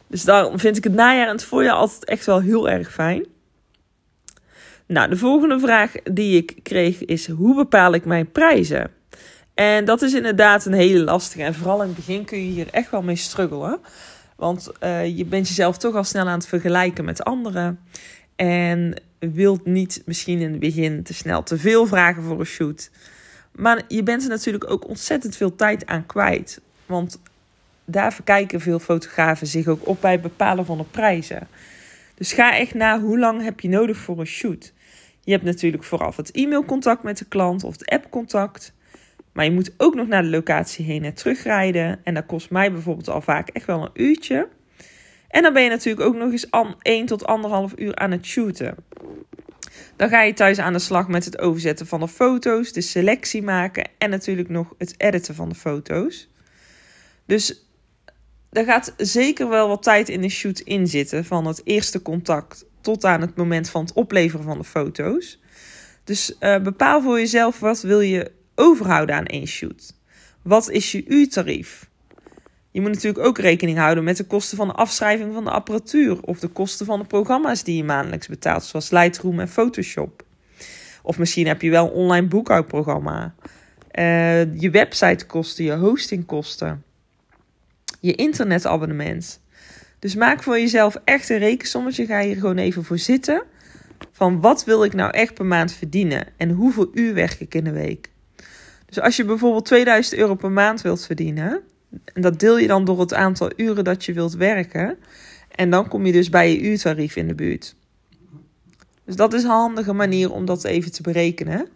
Dus 0.08 0.24
daarom 0.24 0.60
vind 0.60 0.78
ik 0.78 0.84
het 0.84 0.94
najaar 0.94 1.28
en 1.28 1.34
het 1.34 1.44
voorjaar 1.44 1.76
altijd 1.76 2.06
echt 2.06 2.26
wel 2.26 2.42
heel 2.42 2.70
erg 2.70 2.94
fijn. 2.94 3.26
Nou, 4.86 5.10
de 5.10 5.18
volgende 5.18 5.60
vraag 5.60 5.92
die 6.04 6.38
ik 6.38 6.60
kreeg 6.64 7.06
is: 7.06 7.28
hoe 7.28 7.56
bepaal 7.56 7.94
ik 7.94 8.06
mijn 8.06 8.32
prijzen? 8.32 8.92
En 9.54 9.86
dat 9.86 10.02
is 10.02 10.14
inderdaad 10.14 10.66
een 10.66 10.74
hele 10.74 11.04
lastige. 11.04 11.44
En 11.44 11.54
vooral 11.54 11.82
in 11.82 11.88
het 11.88 11.96
begin 11.96 12.26
kun 12.26 12.38
je 12.38 12.52
hier 12.52 12.68
echt 12.72 12.92
wel 12.92 13.02
mee 13.02 13.16
struggelen. 13.16 13.80
Want 14.36 14.72
uh, 14.84 15.18
je 15.18 15.26
bent 15.26 15.48
jezelf 15.48 15.78
toch 15.78 15.96
al 15.96 16.04
snel 16.04 16.28
aan 16.28 16.38
het 16.38 16.48
vergelijken 16.48 17.06
met 17.06 17.24
anderen. 17.24 17.80
En 18.36 19.02
wilt 19.20 19.66
niet 19.66 20.02
misschien 20.06 20.40
in 20.40 20.52
het 20.52 20.60
begin 20.60 21.04
te 21.04 21.14
snel 21.14 21.44
te 21.44 21.58
veel 21.58 21.86
vragen 21.86 22.24
voor 22.24 22.40
een 22.40 22.46
shoot. 22.46 22.90
Maar 23.52 23.82
je 23.88 24.04
bent 24.04 24.24
er 24.24 24.30
natuurlijk 24.30 24.70
ook 24.70 24.88
ontzettend 24.88 25.36
veel 25.36 25.56
tijd 25.56 25.86
aan 25.86 26.06
kwijt. 26.06 26.62
Want 26.88 27.20
daar 27.86 28.14
verkijken 28.14 28.62
veel 28.62 28.80
fotografen 28.80 29.48
zich 29.48 29.68
ook 29.68 29.88
op 29.88 30.02
bij 30.02 30.12
het 30.12 30.22
bepalen 30.22 30.66
van 30.66 30.78
de 30.78 30.84
prijzen. 30.84 31.48
Dus 32.16 32.34
ga 32.34 32.58
echt 32.58 32.74
na 32.74 33.00
hoe 33.00 33.20
lang 33.20 33.44
heb 33.44 33.60
je 33.60 33.70
nodig 33.70 33.98
voor 33.98 34.20
een 34.20 34.26
shoot. 34.26 34.74
Je 35.24 35.32
hebt 35.32 35.44
natuurlijk 35.44 35.84
vooraf 35.84 36.16
het 36.16 36.32
e-mailcontact 36.32 37.04
met 37.04 37.18
de 37.18 37.26
klant 37.26 37.64
of 37.64 37.72
het 37.72 37.90
appcontact. 37.90 38.74
Maar 39.32 39.46
je 39.46 39.52
moet 39.52 39.74
ook 39.78 39.96
nog 39.96 40.08
naar 40.08 40.22
de 40.22 40.30
locatie 40.30 40.86
heen 40.86 41.04
en 41.04 41.14
terugrijden. 41.14 42.00
En 42.04 42.14
dat 42.14 42.26
kost 42.26 42.50
mij 42.50 42.72
bijvoorbeeld 42.72 43.10
al 43.10 43.22
vaak 43.22 43.50
echt 43.50 43.66
wel 43.66 43.82
een 43.82 44.04
uurtje. 44.04 44.48
En 45.28 45.42
dan 45.42 45.54
ben 45.54 45.64
je 45.64 45.70
natuurlijk 45.70 46.08
ook 46.08 46.16
nog 46.16 46.32
eens 46.32 46.50
1 46.82 47.06
tot 47.06 47.26
1,5 47.72 47.76
uur 47.76 47.96
aan 47.96 48.12
het 48.12 48.26
shooten. 48.26 48.76
Dan 49.96 50.10
ga 50.10 50.22
je 50.22 50.34
thuis 50.34 50.60
aan 50.60 50.74
de 50.74 50.80
slag 50.80 51.08
met 51.08 51.26
het 51.26 51.40
overzetten 51.40 51.88
van 51.88 52.00
de 52.00 52.08
foto's, 52.08 52.72
de 52.72 52.82
selectie 52.82 53.42
maken 53.42 53.90
en 53.98 54.10
natuurlijk 54.10 54.50
nog 54.50 54.74
het 54.78 54.94
editen 54.98 55.36
van 55.36 55.50
de 55.50 55.56
foto's. 55.56 56.30
Dus 57.28 57.66
er 58.50 58.66
gaat 58.66 58.94
zeker 58.98 59.50
wel 59.50 59.68
wat 59.68 59.84
tijd 59.84 60.10
in 60.10 60.22
de 60.22 60.30
shoot 60.30 60.60
in 60.60 60.88
zitten. 60.88 61.26
Van 61.26 61.46
het 61.46 61.62
eerste 61.64 62.02
contact 62.02 62.66
tot 62.82 63.06
aan 63.06 63.22
het 63.22 63.36
moment 63.36 63.70
van 63.70 63.82
het 63.82 63.94
opleveren 63.94 64.46
van 64.46 64.58
de 64.58 64.64
foto's. 64.64 65.40
Dus 66.04 66.36
uh, 66.40 66.60
bepaal 66.60 67.02
voor 67.02 67.20
jezelf 67.20 67.60
wat 67.60 67.82
wil 67.82 68.02
je 68.02 68.32
overhouden 68.56 69.16
aan 69.16 69.26
één 69.26 69.48
shoot. 69.48 69.94
Wat 70.42 70.70
is 70.70 70.92
je 70.92 71.06
uurtarief? 71.08 71.90
Je 72.72 72.82
moet 72.82 72.92
natuurlijk 72.92 73.26
ook 73.26 73.38
rekening 73.38 73.78
houden 73.78 74.04
met 74.04 74.18
de 74.18 74.24
kosten 74.24 74.58
van 74.58 74.68
de 74.68 74.74
afschrijving 74.74 75.34
van 75.34 75.44
de 75.44 75.50
apparatuur 75.50 76.22
of 76.22 76.40
de 76.40 76.48
kosten 76.48 76.86
van 76.86 77.00
de 77.00 77.06
programma's 77.06 77.64
die 77.64 77.78
je 77.78 77.84
maandelijks 77.84 78.28
betaalt, 78.28 78.64
zoals 78.64 78.90
Lightroom 78.90 79.40
en 79.40 79.50
Photoshop. 79.50 80.24
Of 81.04 81.18
misschien 81.18 81.48
heb 81.48 81.62
je 81.62 81.70
wel 81.70 81.86
een 81.86 81.92
online 81.92 82.28
boekhoudprogramma. 82.28 83.36
Uh, 83.94 84.60
je 84.60 84.70
websitekosten, 84.70 85.64
je 85.64 85.76
hostingkosten 85.76 86.86
je 88.00 88.16
internetabonnement. 88.16 89.42
Dus 90.00 90.16
maak 90.16 90.44
voor 90.44 90.60
jezelf 90.60 90.98
echt 91.04 91.30
een 91.30 91.38
rekensommetje. 91.38 92.06
Ga 92.06 92.22
hier 92.22 92.36
gewoon 92.36 92.58
even 92.58 92.84
voor 92.84 92.98
zitten. 92.98 93.44
Van 94.12 94.42
wat 94.42 94.64
wil 94.64 94.84
ik 94.84 94.94
nou 94.94 95.12
echt 95.12 95.34
per 95.34 95.46
maand 95.46 95.74
verdienen? 95.74 96.28
En 96.38 96.50
hoeveel 96.50 96.90
uur 96.94 97.14
werk 97.14 97.40
ik 97.40 97.56
in 97.56 97.64
de 97.64 97.72
week? 97.72 98.10
Dus 98.86 99.00
als 99.00 99.16
je 99.16 99.26
bijvoorbeeld 99.26 99.66
2000 99.66 100.20
euro 100.20 100.36
per 100.36 100.52
maand 100.52 100.82
wilt 100.82 101.06
verdienen. 101.06 101.62
En 102.14 102.22
dat 102.22 102.40
deel 102.40 102.58
je 102.58 102.68
dan 102.68 102.86
door 102.86 103.00
het 103.00 103.14
aantal 103.14 103.52
uren 103.56 103.84
dat 103.84 104.06
je 104.06 104.14
wilt 104.14 104.36
werken. 104.36 104.98
En 105.56 105.70
dan 105.70 105.88
kom 105.88 106.06
je 106.06 106.12
dus 106.12 106.30
bij 106.30 106.52
je 106.52 106.62
uurtarief 106.62 107.16
in 107.16 107.28
de 107.28 107.36
buurt. 107.36 107.76
Dus 109.06 109.16
dat 109.16 109.34
is 109.34 109.44
een 109.44 109.50
handige 109.50 109.94
manier 109.94 110.32
om 110.32 110.46
dat 110.46 110.64
even 110.64 110.92
te 110.92 111.02
berekenen. 111.02 111.68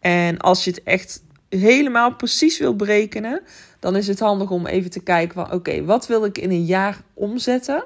En 0.00 0.38
als 0.38 0.64
je 0.64 0.70
het 0.70 0.82
echt 0.82 1.22
helemaal 1.48 2.14
precies 2.14 2.58
wil 2.58 2.76
berekenen, 2.76 3.42
dan 3.80 3.96
is 3.96 4.06
het 4.06 4.20
handig 4.20 4.50
om 4.50 4.66
even 4.66 4.90
te 4.90 5.02
kijken 5.02 5.34
van 5.34 5.52
oké, 5.52 5.84
wat 5.84 6.06
wil 6.06 6.24
ik 6.24 6.38
in 6.38 6.50
een 6.50 6.64
jaar 6.64 7.02
omzetten? 7.14 7.84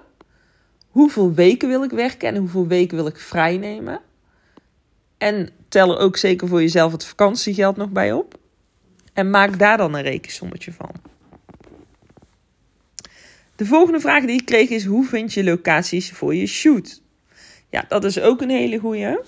Hoeveel 0.89 1.35
weken 1.35 1.69
wil 1.69 1.85
ik 1.85 1.91
werken 1.91 2.29
en 2.29 2.37
hoeveel 2.37 2.67
weken 2.67 2.97
wil 2.97 3.07
ik 3.07 3.19
vrij 3.19 3.57
nemen? 3.57 4.01
En 5.19 5.49
tel 5.69 5.91
er 5.91 5.99
ook 5.99 6.17
zeker 6.17 6.49
voor 6.49 6.61
jezelf 6.61 6.93
het 6.93 7.05
vakantiegeld 7.05 7.77
nog 7.77 7.91
bij 7.91 8.13
op. 8.13 8.39
En 9.13 9.31
maak 9.31 9.59
daar 9.59 9.77
dan 9.77 9.95
een 9.95 10.03
rekensommetje 10.03 10.73
van. 10.73 10.91
De 13.57 13.67
volgende 13.67 14.01
vraag 14.01 14.25
die 14.25 14.41
ik 14.41 14.45
kreeg 14.45 14.69
is: 14.69 14.85
hoe 14.85 15.05
vind 15.05 15.33
je 15.33 15.45
locaties 15.45 16.13
voor 16.13 16.35
je 16.35 16.47
shoot? 16.47 17.03
Ja, 17.71 17.85
dat 17.89 18.05
is 18.05 18.21
ook 18.21 18.41
een 18.41 18.51
hele 18.51 18.79
goeie. 18.79 19.19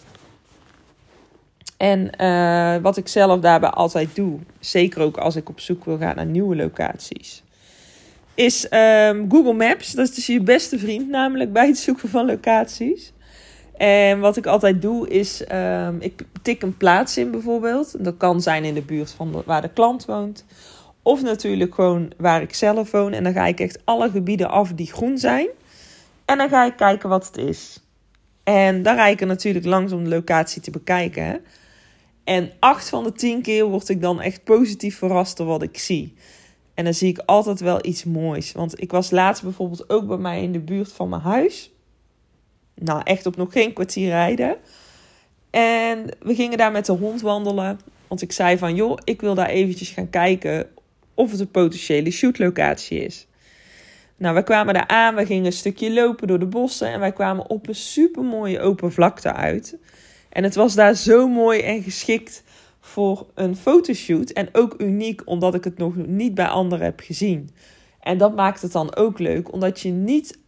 En 1.76 2.10
uh, 2.20 2.76
wat 2.82 2.96
ik 2.96 3.08
zelf 3.08 3.40
daarbij 3.40 3.70
altijd 3.70 4.14
doe, 4.14 4.38
zeker 4.60 5.02
ook 5.02 5.16
als 5.16 5.36
ik 5.36 5.48
op 5.48 5.60
zoek 5.60 5.84
wil 5.84 5.98
gaan 5.98 6.16
naar 6.16 6.26
nieuwe 6.26 6.56
locaties, 6.56 7.42
is 8.34 8.66
um, 8.70 9.30
Google 9.30 9.52
Maps. 9.52 9.92
Dat 9.92 10.08
is 10.08 10.14
dus 10.14 10.26
je 10.26 10.40
beste 10.40 10.78
vriend, 10.78 11.08
namelijk 11.08 11.52
bij 11.52 11.66
het 11.66 11.78
zoeken 11.78 12.08
van 12.08 12.26
locaties. 12.26 13.12
En 13.76 14.20
wat 14.20 14.36
ik 14.36 14.46
altijd 14.46 14.82
doe, 14.82 15.08
is 15.08 15.44
um, 15.52 15.96
ik 16.00 16.22
tik 16.42 16.62
een 16.62 16.76
plaats 16.76 17.16
in 17.16 17.30
bijvoorbeeld. 17.30 18.04
Dat 18.04 18.16
kan 18.16 18.40
zijn 18.40 18.64
in 18.64 18.74
de 18.74 18.82
buurt 18.82 19.10
van 19.10 19.42
waar 19.44 19.62
de 19.62 19.68
klant 19.68 20.04
woont. 20.04 20.44
Of 21.02 21.22
natuurlijk 21.22 21.74
gewoon 21.74 22.12
waar 22.16 22.42
ik 22.42 22.54
zelf 22.54 22.90
woon. 22.90 23.12
En 23.12 23.24
dan 23.24 23.32
ga 23.32 23.46
ik 23.46 23.60
echt 23.60 23.78
alle 23.84 24.10
gebieden 24.10 24.50
af 24.50 24.72
die 24.72 24.92
groen 24.92 25.18
zijn. 25.18 25.48
En 26.24 26.38
dan 26.38 26.48
ga 26.48 26.64
ik 26.64 26.76
kijken 26.76 27.08
wat 27.08 27.26
het 27.26 27.36
is. 27.36 27.80
En 28.44 28.82
dan 28.82 28.94
rijd 28.94 29.12
ik 29.12 29.20
er 29.20 29.26
natuurlijk 29.26 29.64
langs 29.64 29.92
om 29.92 30.04
de 30.04 30.10
locatie 30.10 30.62
te 30.62 30.70
bekijken. 30.70 31.40
En 32.26 32.52
acht 32.58 32.88
van 32.88 33.04
de 33.04 33.12
tien 33.12 33.42
keer 33.42 33.64
word 33.64 33.88
ik 33.88 34.00
dan 34.00 34.20
echt 34.20 34.44
positief 34.44 34.98
verrast 34.98 35.36
door 35.36 35.46
wat 35.46 35.62
ik 35.62 35.78
zie. 35.78 36.14
En 36.74 36.84
dan 36.84 36.94
zie 36.94 37.08
ik 37.08 37.18
altijd 37.26 37.60
wel 37.60 37.86
iets 37.86 38.04
moois. 38.04 38.52
Want 38.52 38.80
ik 38.80 38.90
was 38.92 39.10
laatst 39.10 39.42
bijvoorbeeld 39.42 39.90
ook 39.90 40.06
bij 40.06 40.16
mij 40.16 40.42
in 40.42 40.52
de 40.52 40.60
buurt 40.60 40.92
van 40.92 41.08
mijn 41.08 41.22
huis. 41.22 41.72
Nou, 42.74 43.00
echt 43.04 43.26
op 43.26 43.36
nog 43.36 43.52
geen 43.52 43.72
kwartier 43.72 44.08
rijden. 44.08 44.56
En 45.50 46.06
we 46.20 46.34
gingen 46.34 46.58
daar 46.58 46.72
met 46.72 46.86
de 46.86 46.92
hond 46.92 47.20
wandelen. 47.20 47.80
Want 48.08 48.22
ik 48.22 48.32
zei 48.32 48.58
van, 48.58 48.74
joh, 48.74 48.98
ik 49.04 49.20
wil 49.20 49.34
daar 49.34 49.48
eventjes 49.48 49.88
gaan 49.90 50.10
kijken 50.10 50.68
of 51.14 51.30
het 51.30 51.40
een 51.40 51.50
potentiële 51.50 52.10
shootlocatie 52.10 53.04
is. 53.04 53.26
Nou, 54.16 54.34
we 54.34 54.42
kwamen 54.42 54.74
daar 54.74 54.88
aan, 54.88 55.14
we 55.14 55.26
gingen 55.26 55.44
een 55.44 55.52
stukje 55.52 55.92
lopen 55.92 56.26
door 56.28 56.38
de 56.38 56.46
bossen 56.46 56.88
en 56.88 57.00
wij 57.00 57.12
kwamen 57.12 57.50
op 57.50 57.68
een 57.68 57.74
super 57.74 58.22
mooie 58.22 58.60
open 58.60 58.92
vlakte 58.92 59.32
uit. 59.32 59.78
En 60.36 60.42
het 60.42 60.54
was 60.54 60.74
daar 60.74 60.94
zo 60.94 61.28
mooi 61.28 61.60
en 61.60 61.82
geschikt 61.82 62.42
voor 62.80 63.26
een 63.34 63.56
fotoshoot. 63.56 64.30
En 64.30 64.48
ook 64.52 64.74
uniek 64.78 65.22
omdat 65.24 65.54
ik 65.54 65.64
het 65.64 65.78
nog 65.78 65.96
niet 65.96 66.34
bij 66.34 66.46
anderen 66.46 66.84
heb 66.84 67.00
gezien. 67.00 67.50
En 68.00 68.18
dat 68.18 68.34
maakt 68.34 68.62
het 68.62 68.72
dan 68.72 68.96
ook 68.96 69.18
leuk, 69.18 69.52
omdat 69.52 69.80
je 69.80 69.90
niet 69.90 70.38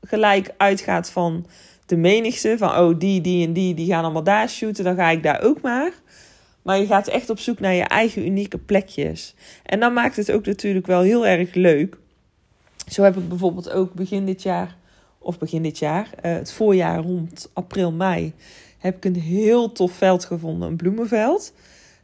gelijk 0.00 0.54
uitgaat 0.56 1.10
van 1.10 1.46
de 1.86 1.96
menigte 1.96 2.54
van 2.58 2.78
oh 2.78 2.98
die, 2.98 3.20
die 3.20 3.46
en 3.46 3.52
die, 3.52 3.74
die 3.74 3.86
gaan 3.86 4.04
allemaal 4.04 4.22
daar 4.22 4.48
shooten, 4.48 4.84
dan 4.84 4.96
ga 4.96 5.10
ik 5.10 5.22
daar 5.22 5.42
ook 5.42 5.60
maar. 5.60 5.92
Maar 6.62 6.78
je 6.78 6.86
gaat 6.86 7.08
echt 7.08 7.30
op 7.30 7.38
zoek 7.38 7.60
naar 7.60 7.74
je 7.74 7.84
eigen 7.84 8.26
unieke 8.26 8.58
plekjes. 8.58 9.34
En 9.62 9.80
dan 9.80 9.92
maakt 9.92 10.16
het 10.16 10.32
ook 10.32 10.46
natuurlijk 10.46 10.86
wel 10.86 11.00
heel 11.00 11.26
erg 11.26 11.54
leuk. 11.54 11.98
Zo 12.90 13.02
heb 13.02 13.16
ik 13.16 13.28
bijvoorbeeld 13.28 13.70
ook 13.70 13.92
begin 13.92 14.26
dit 14.26 14.42
jaar, 14.42 14.76
of 15.18 15.38
begin 15.38 15.62
dit 15.62 15.78
jaar, 15.78 16.06
uh, 16.06 16.32
het 16.32 16.52
voorjaar 16.52 16.98
rond 16.98 17.50
april, 17.52 17.92
mei, 17.92 18.34
heb 18.82 18.96
ik 18.96 19.04
een 19.04 19.20
heel 19.20 19.72
tof 19.72 19.92
veld 19.92 20.24
gevonden, 20.24 20.68
een 20.68 20.76
bloemenveld. 20.76 21.52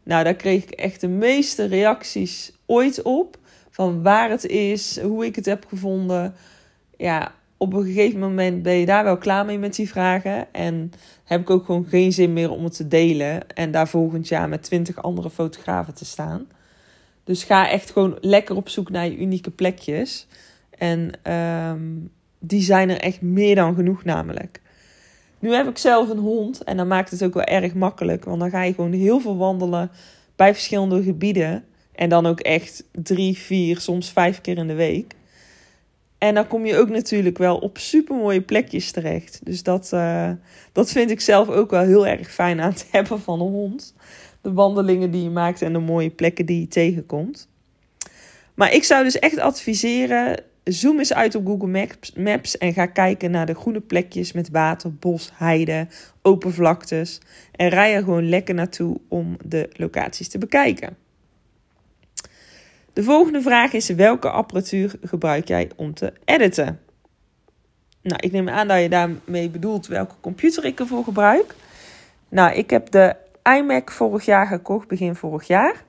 Nou, 0.02 0.25
daar 0.25 0.35
kreeg 0.35 0.62
ik 0.62 0.70
echt 0.70 1.00
de 1.00 1.08
meeste 1.08 1.64
reacties 1.64 2.52
ooit 2.66 3.02
op. 3.02 3.38
Van 3.70 4.02
waar 4.02 4.30
het 4.30 4.47
is, 4.47 5.00
hoe 5.00 5.25
ik 5.25 5.37
het 5.37 5.47
heb 5.47 5.66
gevonden. 5.68 6.35
Ja, 6.97 7.35
op 7.56 7.73
een 7.73 7.85
gegeven 7.85 8.18
moment 8.18 8.62
ben 8.62 8.73
je 8.73 8.87
daar 8.87 9.04
wel 9.04 9.18
klaar 9.18 9.44
mee 9.44 9.58
met 9.58 9.75
die 9.75 9.88
vragen. 9.88 10.52
En 10.52 10.92
heb 11.25 11.40
ik 11.40 11.50
ook 11.50 11.64
gewoon 11.64 11.87
geen 11.88 12.12
zin 12.12 12.32
meer 12.32 12.50
om 12.50 12.64
het 12.64 12.76
te 12.76 12.88
delen. 12.88 13.49
En 13.54 13.70
daar 13.70 13.88
volgend 13.88 14.28
jaar 14.28 14.49
met 14.49 14.62
twintig 14.62 15.02
andere 15.02 15.30
fotografen 15.30 15.94
te 15.94 16.04
staan. 16.04 16.47
Dus 17.25 17.44
ga 17.44 17.70
echt 17.70 17.90
gewoon 17.90 18.16
lekker 18.20 18.56
op 18.56 18.68
zoek 18.68 18.90
naar 18.90 19.04
je 19.04 19.18
unieke 19.18 19.50
plekjes. 19.50 20.26
En 20.70 21.11
ehm, 21.23 21.82
die 22.38 22.62
zijn 22.62 22.90
er 22.90 23.00
echt 23.00 23.20
meer 23.20 23.54
dan 23.54 23.75
genoeg 23.75 24.04
namelijk. 24.04 24.61
Nu 25.38 25.52
heb 25.54 25.68
ik 25.68 25.78
zelf 25.78 26.09
een 26.09 26.18
hond 26.18 26.64
en 26.64 26.76
dan 26.76 26.87
maakt 26.87 27.11
het 27.11 27.25
ook 27.25 27.35
wel 27.35 27.45
erg 27.45 27.75
makkelijk. 27.75 28.25
Want 28.25 28.40
dan 28.40 28.50
ga 28.50 28.62
je 28.62 28.75
gewoon 28.75 28.92
heel 28.92 29.21
veel 29.21 29.37
wandelen 29.37 29.90
bij 30.37 30.54
verschillende 30.54 31.02
gebieden. 31.02 31.64
En 31.92 32.09
dan 32.09 32.26
ook 32.26 32.40
echt 32.40 32.85
drie, 32.92 33.38
vier, 33.38 33.80
soms 33.80 34.11
vijf 34.11 34.40
keer 34.40 34.59
in 34.59 34.66
de 34.66 34.75
week. 34.75 35.14
En 36.18 36.35
dan 36.35 36.47
kom 36.47 36.66
je 36.66 36.76
ook 36.76 36.88
natuurlijk 36.88 37.38
wel 37.38 37.57
op 37.57 37.78
super 37.78 38.16
mooie 38.16 38.40
plekjes 38.40 38.90
terecht. 38.90 39.40
Dus 39.45 39.62
dat, 39.62 39.90
uh, 39.95 40.30
dat 40.73 40.90
vind 40.90 41.11
ik 41.11 41.21
zelf 41.21 41.49
ook 41.49 41.71
wel 41.71 41.83
heel 41.83 42.07
erg 42.07 42.33
fijn 42.33 42.61
aan 42.61 42.71
het 42.71 42.87
hebben 42.90 43.21
van 43.21 43.40
een 43.40 43.52
hond. 43.52 43.95
De 44.40 44.52
wandelingen 44.52 45.11
die 45.11 45.23
je 45.23 45.30
maakt 45.30 45.62
en 45.62 45.73
de 45.73 45.78
mooie 45.78 46.11
plekken 46.11 46.47
die 46.47 46.61
je 46.61 46.68
tegenkomt. 46.68 47.49
Maar 48.54 48.73
ik 48.73 48.85
zou 48.85 49.04
dus 49.04 49.18
echt 49.18 49.38
adviseren: 49.38 50.42
zoom 50.73 50.99
eens 50.99 51.15
uit 51.15 51.35
op 51.35 51.47
Google 51.47 51.89
Maps 52.15 52.59
en 52.59 52.73
ga 52.73 52.87
kijken 52.87 53.31
naar 53.31 53.47
de 53.47 53.55
groene 53.55 53.81
plekjes 53.81 54.33
met 54.33 54.51
water, 54.51 54.95
bos, 54.95 55.31
heide, 55.35 55.87
open 56.23 56.53
vlaktes. 56.53 57.21
En 57.53 57.69
rij 57.69 57.95
er 57.95 58.03
gewoon 58.03 58.29
lekker 58.29 58.55
naartoe 58.55 59.01
om 59.09 59.37
de 59.45 59.69
locaties 59.73 60.29
te 60.29 60.39
bekijken. 60.39 60.97
De 62.93 63.03
volgende 63.03 63.43
vraag 63.43 63.73
is: 63.73 63.89
welke 63.89 64.31
apparatuur 64.31 64.95
gebruik 65.03 65.49
jij 65.49 65.71
om 65.77 65.95
te 65.95 66.13
editen? 66.25 66.81
Nou, 68.03 68.21
ik 68.21 68.33
neem 68.33 68.49
aan 68.49 68.69
dat 68.69 68.83
je 68.83 68.89
daarmee 68.89 69.51
bedoelt 69.51 69.87
welke 69.87 70.15
computer 70.21 70.65
ik 70.65 70.81
ervoor 70.81 71.05
gebruik. 71.05 71.55
Nou, 72.29 72.55
ik 72.55 72.71
heb 72.71 72.91
de 72.91 73.17
iMac 73.43 73.91
vorig 73.91 74.25
jaar 74.25 74.47
gekocht, 74.47 74.89
begin 74.89 75.15
vorig 75.15 75.47
jaar. 75.47 75.85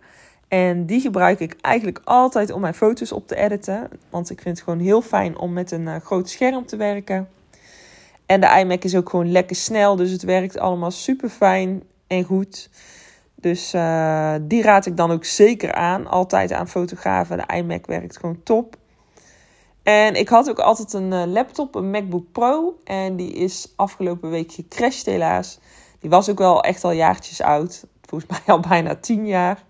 En 0.49 0.85
die 0.85 1.01
gebruik 1.01 1.39
ik 1.39 1.55
eigenlijk 1.61 2.01
altijd 2.03 2.51
om 2.51 2.61
mijn 2.61 2.73
foto's 2.73 3.11
op 3.11 3.27
te 3.27 3.35
editen. 3.35 3.89
Want 4.09 4.29
ik 4.29 4.41
vind 4.41 4.55
het 4.55 4.63
gewoon 4.63 4.79
heel 4.79 5.01
fijn 5.01 5.37
om 5.37 5.53
met 5.53 5.71
een 5.71 5.85
uh, 5.85 5.95
groot 5.95 6.29
scherm 6.29 6.65
te 6.65 6.75
werken. 6.75 7.29
En 8.25 8.41
de 8.41 8.59
iMac 8.59 8.83
is 8.83 8.95
ook 8.95 9.09
gewoon 9.09 9.31
lekker 9.31 9.55
snel, 9.55 9.95
dus 9.95 10.11
het 10.11 10.23
werkt 10.23 10.59
allemaal 10.59 10.91
super 10.91 11.29
fijn 11.29 11.83
en 12.07 12.23
goed. 12.23 12.69
Dus 13.35 13.73
uh, 13.73 14.35
die 14.41 14.61
raad 14.61 14.85
ik 14.85 14.97
dan 14.97 15.11
ook 15.11 15.25
zeker 15.25 15.73
aan. 15.73 16.07
Altijd 16.07 16.51
aan 16.51 16.67
fotografen. 16.67 17.37
De 17.37 17.55
iMac 17.55 17.85
werkt 17.85 18.17
gewoon 18.17 18.43
top. 18.43 18.75
En 19.83 20.15
ik 20.15 20.29
had 20.29 20.49
ook 20.49 20.59
altijd 20.59 20.93
een 20.93 21.11
uh, 21.11 21.23
laptop, 21.25 21.75
een 21.75 21.91
MacBook 21.91 22.31
Pro. 22.31 22.79
En 22.83 23.15
die 23.15 23.33
is 23.33 23.73
afgelopen 23.75 24.29
week 24.29 24.51
gecrashed 24.51 25.05
helaas. 25.05 25.59
Die 25.99 26.09
was 26.09 26.29
ook 26.29 26.37
wel 26.37 26.63
echt 26.63 26.83
al 26.83 26.91
jaartjes 26.91 27.41
oud. 27.41 27.85
Volgens 28.05 28.31
mij 28.31 28.55
al 28.55 28.59
bijna 28.59 28.95
tien 28.95 29.27
jaar. 29.27 29.63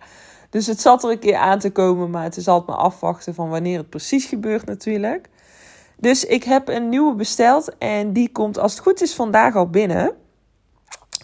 Dus 0.50 0.68
het 0.68 0.82
zat 0.82 1.03
er 1.03 1.12
een 1.12 1.20
keer 1.20 1.36
aan 1.36 1.60
te 1.60 1.72
komen. 1.72 2.10
Maar 2.10 2.24
het 2.24 2.38
is 2.38 2.48
altijd 2.48 2.68
maar 2.68 2.86
afwachten 2.86 3.34
van 3.34 3.50
wanneer 3.50 3.77
het 3.77 3.89
precies 3.89 4.25
gebeurt 4.25 4.65
natuurlijk. 4.65 5.29
Dus 5.98 6.25
ik 6.25 6.44
heb 6.44 6.68
een 6.68 6.89
nieuwe 6.89 7.15
besteld. 7.15 7.77
En 7.77 8.13
die 8.13 8.30
komt 8.32 8.58
als 8.60 8.71
het 8.71 8.82
goed 8.82 9.02
is 9.02 9.13
vandaag 9.13 9.56
al 9.56 9.69
binnen. 9.69 10.13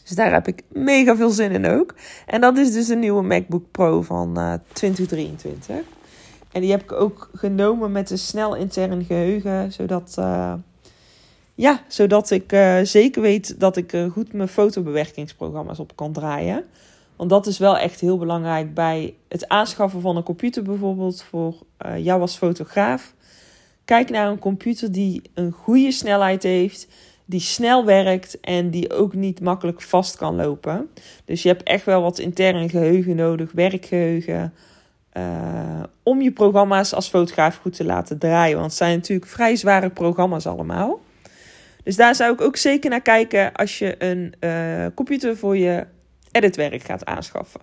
Dus 0.04 0.16
daar 0.16 0.34
heb 0.34 0.48
ik 0.48 0.62
mega 0.68 1.16
veel 1.16 1.30
zin 1.30 1.52
in 1.52 1.66
ook. 1.68 1.94
En 2.26 2.42
dat 2.42 2.58
is 2.58 2.74
dus 2.74 2.88
een 2.88 3.00
nieuwe 3.00 3.24
MacBook 3.24 3.72
Pro 3.72 4.02
van 4.02 4.40
uh, 4.40 4.54
eh, 4.54 4.60
2023. 4.74 5.76
En 6.52 6.62
die 6.62 6.72
heb 6.72 6.82
ik 6.82 6.92
ook 6.92 7.30
genomen 7.34 7.92
met 7.92 8.10
een 8.10 8.18
snel 8.18 8.56
intern 8.56 9.04
geheugen, 9.04 9.72
zodat, 9.72 10.16
uh, 10.20 10.54
ja, 11.56 11.84
zodat 11.88 12.32
ik 12.32 12.52
uh, 12.52 12.80
zeker 12.84 13.22
weet 13.22 13.60
dat 13.60 13.78
ik 13.78 13.98
goed 14.12 14.34
mijn 14.34 14.48
fotobewerkingsprogramma's 14.48 15.80
op 15.80 15.96
kan 15.96 16.12
draaien. 16.12 16.66
Want 17.16 17.30
dat 17.30 17.48
is 17.48 17.58
wel 17.58 17.78
echt 17.78 18.00
heel 18.00 18.18
belangrijk 18.18 18.74
bij 18.74 19.14
het 19.28 19.48
aanschaffen 19.48 20.02
van 20.02 20.18
een 20.18 20.24
computer 20.24 20.64
bijvoorbeeld 20.64 21.24
voor 21.24 21.56
jou 21.98 22.22
als 22.22 22.38
fotograaf. 22.38 23.14
Kijk 23.86 24.10
naar 24.10 24.28
een 24.28 24.40
computer 24.40 24.92
die 24.92 25.22
een 25.34 25.52
goede 25.52 25.92
snelheid 25.92 26.44
heeft, 26.44 26.88
die 27.26 27.40
snel 27.40 27.86
werkt 27.86 28.40
en 28.40 28.70
die 28.70 28.94
ook 28.94 29.14
niet 29.14 29.42
makkelijk 29.42 29.82
vast 29.82 30.16
kan 30.16 30.36
lopen. 30.36 30.90
Dus 31.26 31.44
je 31.44 31.48
hebt 31.48 31.64
echt 31.64 31.86
wel 31.86 32.02
wat 32.02 32.20
intern 32.20 32.70
geheugen 32.70 33.16
nodig, 33.16 33.52
werkgeheugen, 33.52 34.54
uh, 35.14 35.84
om 36.04 36.22
je 36.22 36.32
programma's 36.32 36.94
als 36.94 37.08
fotograaf 37.08 37.58
goed 37.58 37.76
te 37.76 37.84
laten 37.84 38.18
draaien. 38.18 38.56
Want 38.56 38.70
het 38.70 38.78
zijn 38.78 38.96
natuurlijk 38.96 39.30
vrij 39.30 39.56
zware 39.56 39.90
programma's 39.90 40.46
allemaal. 40.46 41.00
Dus 41.84 41.96
daar 41.96 42.16
zou 42.16 42.34
ik 42.34 42.42
ook 42.42 42.58
zeker 42.58 42.90
naar 42.90 43.02
kijken 43.02 43.54
als 43.54 43.80
je 43.80 43.96
een 43.98 44.34
uh, 44.40 44.86
computer 44.96 45.38
voor 45.38 45.58
je 45.58 45.86
editwerk 46.36 46.84
gaat 46.84 47.06
aanschaffen. 47.06 47.62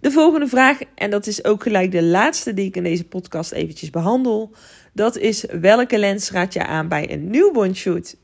De 0.00 0.10
volgende 0.10 0.46
vraag, 0.46 0.78
en 0.94 1.10
dat 1.10 1.26
is 1.26 1.44
ook 1.44 1.62
gelijk 1.62 1.92
de 1.92 2.02
laatste 2.02 2.54
die 2.54 2.66
ik 2.66 2.76
in 2.76 2.82
deze 2.82 3.04
podcast 3.04 3.52
eventjes 3.52 3.90
behandel. 3.90 4.50
Dat 4.92 5.16
is 5.16 5.44
welke 5.60 5.98
lens 5.98 6.30
raad 6.30 6.52
je 6.52 6.66
aan 6.66 6.88
bij 6.88 7.12
een 7.12 7.30
newborn 7.30 7.76
shoot? 7.76 8.16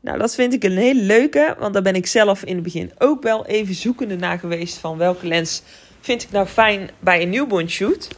Nou, 0.00 0.18
dat 0.18 0.34
vind 0.34 0.52
ik 0.52 0.64
een 0.64 0.76
hele 0.76 1.02
leuke, 1.02 1.54
want 1.58 1.72
daar 1.72 1.82
ben 1.82 1.94
ik 1.94 2.06
zelf 2.06 2.44
in 2.44 2.54
het 2.54 2.64
begin 2.64 2.92
ook 2.98 3.22
wel 3.22 3.46
even 3.46 3.74
zoekende 3.74 4.16
naar 4.16 4.38
geweest 4.38 4.76
van 4.76 4.98
welke 4.98 5.26
lens 5.26 5.62
vind 6.00 6.22
ik 6.22 6.30
nou 6.30 6.46
fijn 6.46 6.90
bij 6.98 7.22
een 7.22 7.30
newborn 7.30 7.70
shoot. 7.70 8.08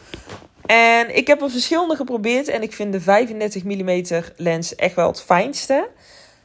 En 0.66 1.16
ik 1.16 1.26
heb 1.26 1.42
er 1.42 1.50
verschillende 1.50 1.96
geprobeerd 1.96 2.48
en 2.48 2.62
ik 2.62 2.72
vind 2.72 2.92
de 2.92 3.00
35 3.00 3.64
mm 3.64 4.02
lens 4.36 4.74
echt 4.74 4.94
wel 4.94 5.08
het 5.08 5.22
fijnste. 5.22 5.88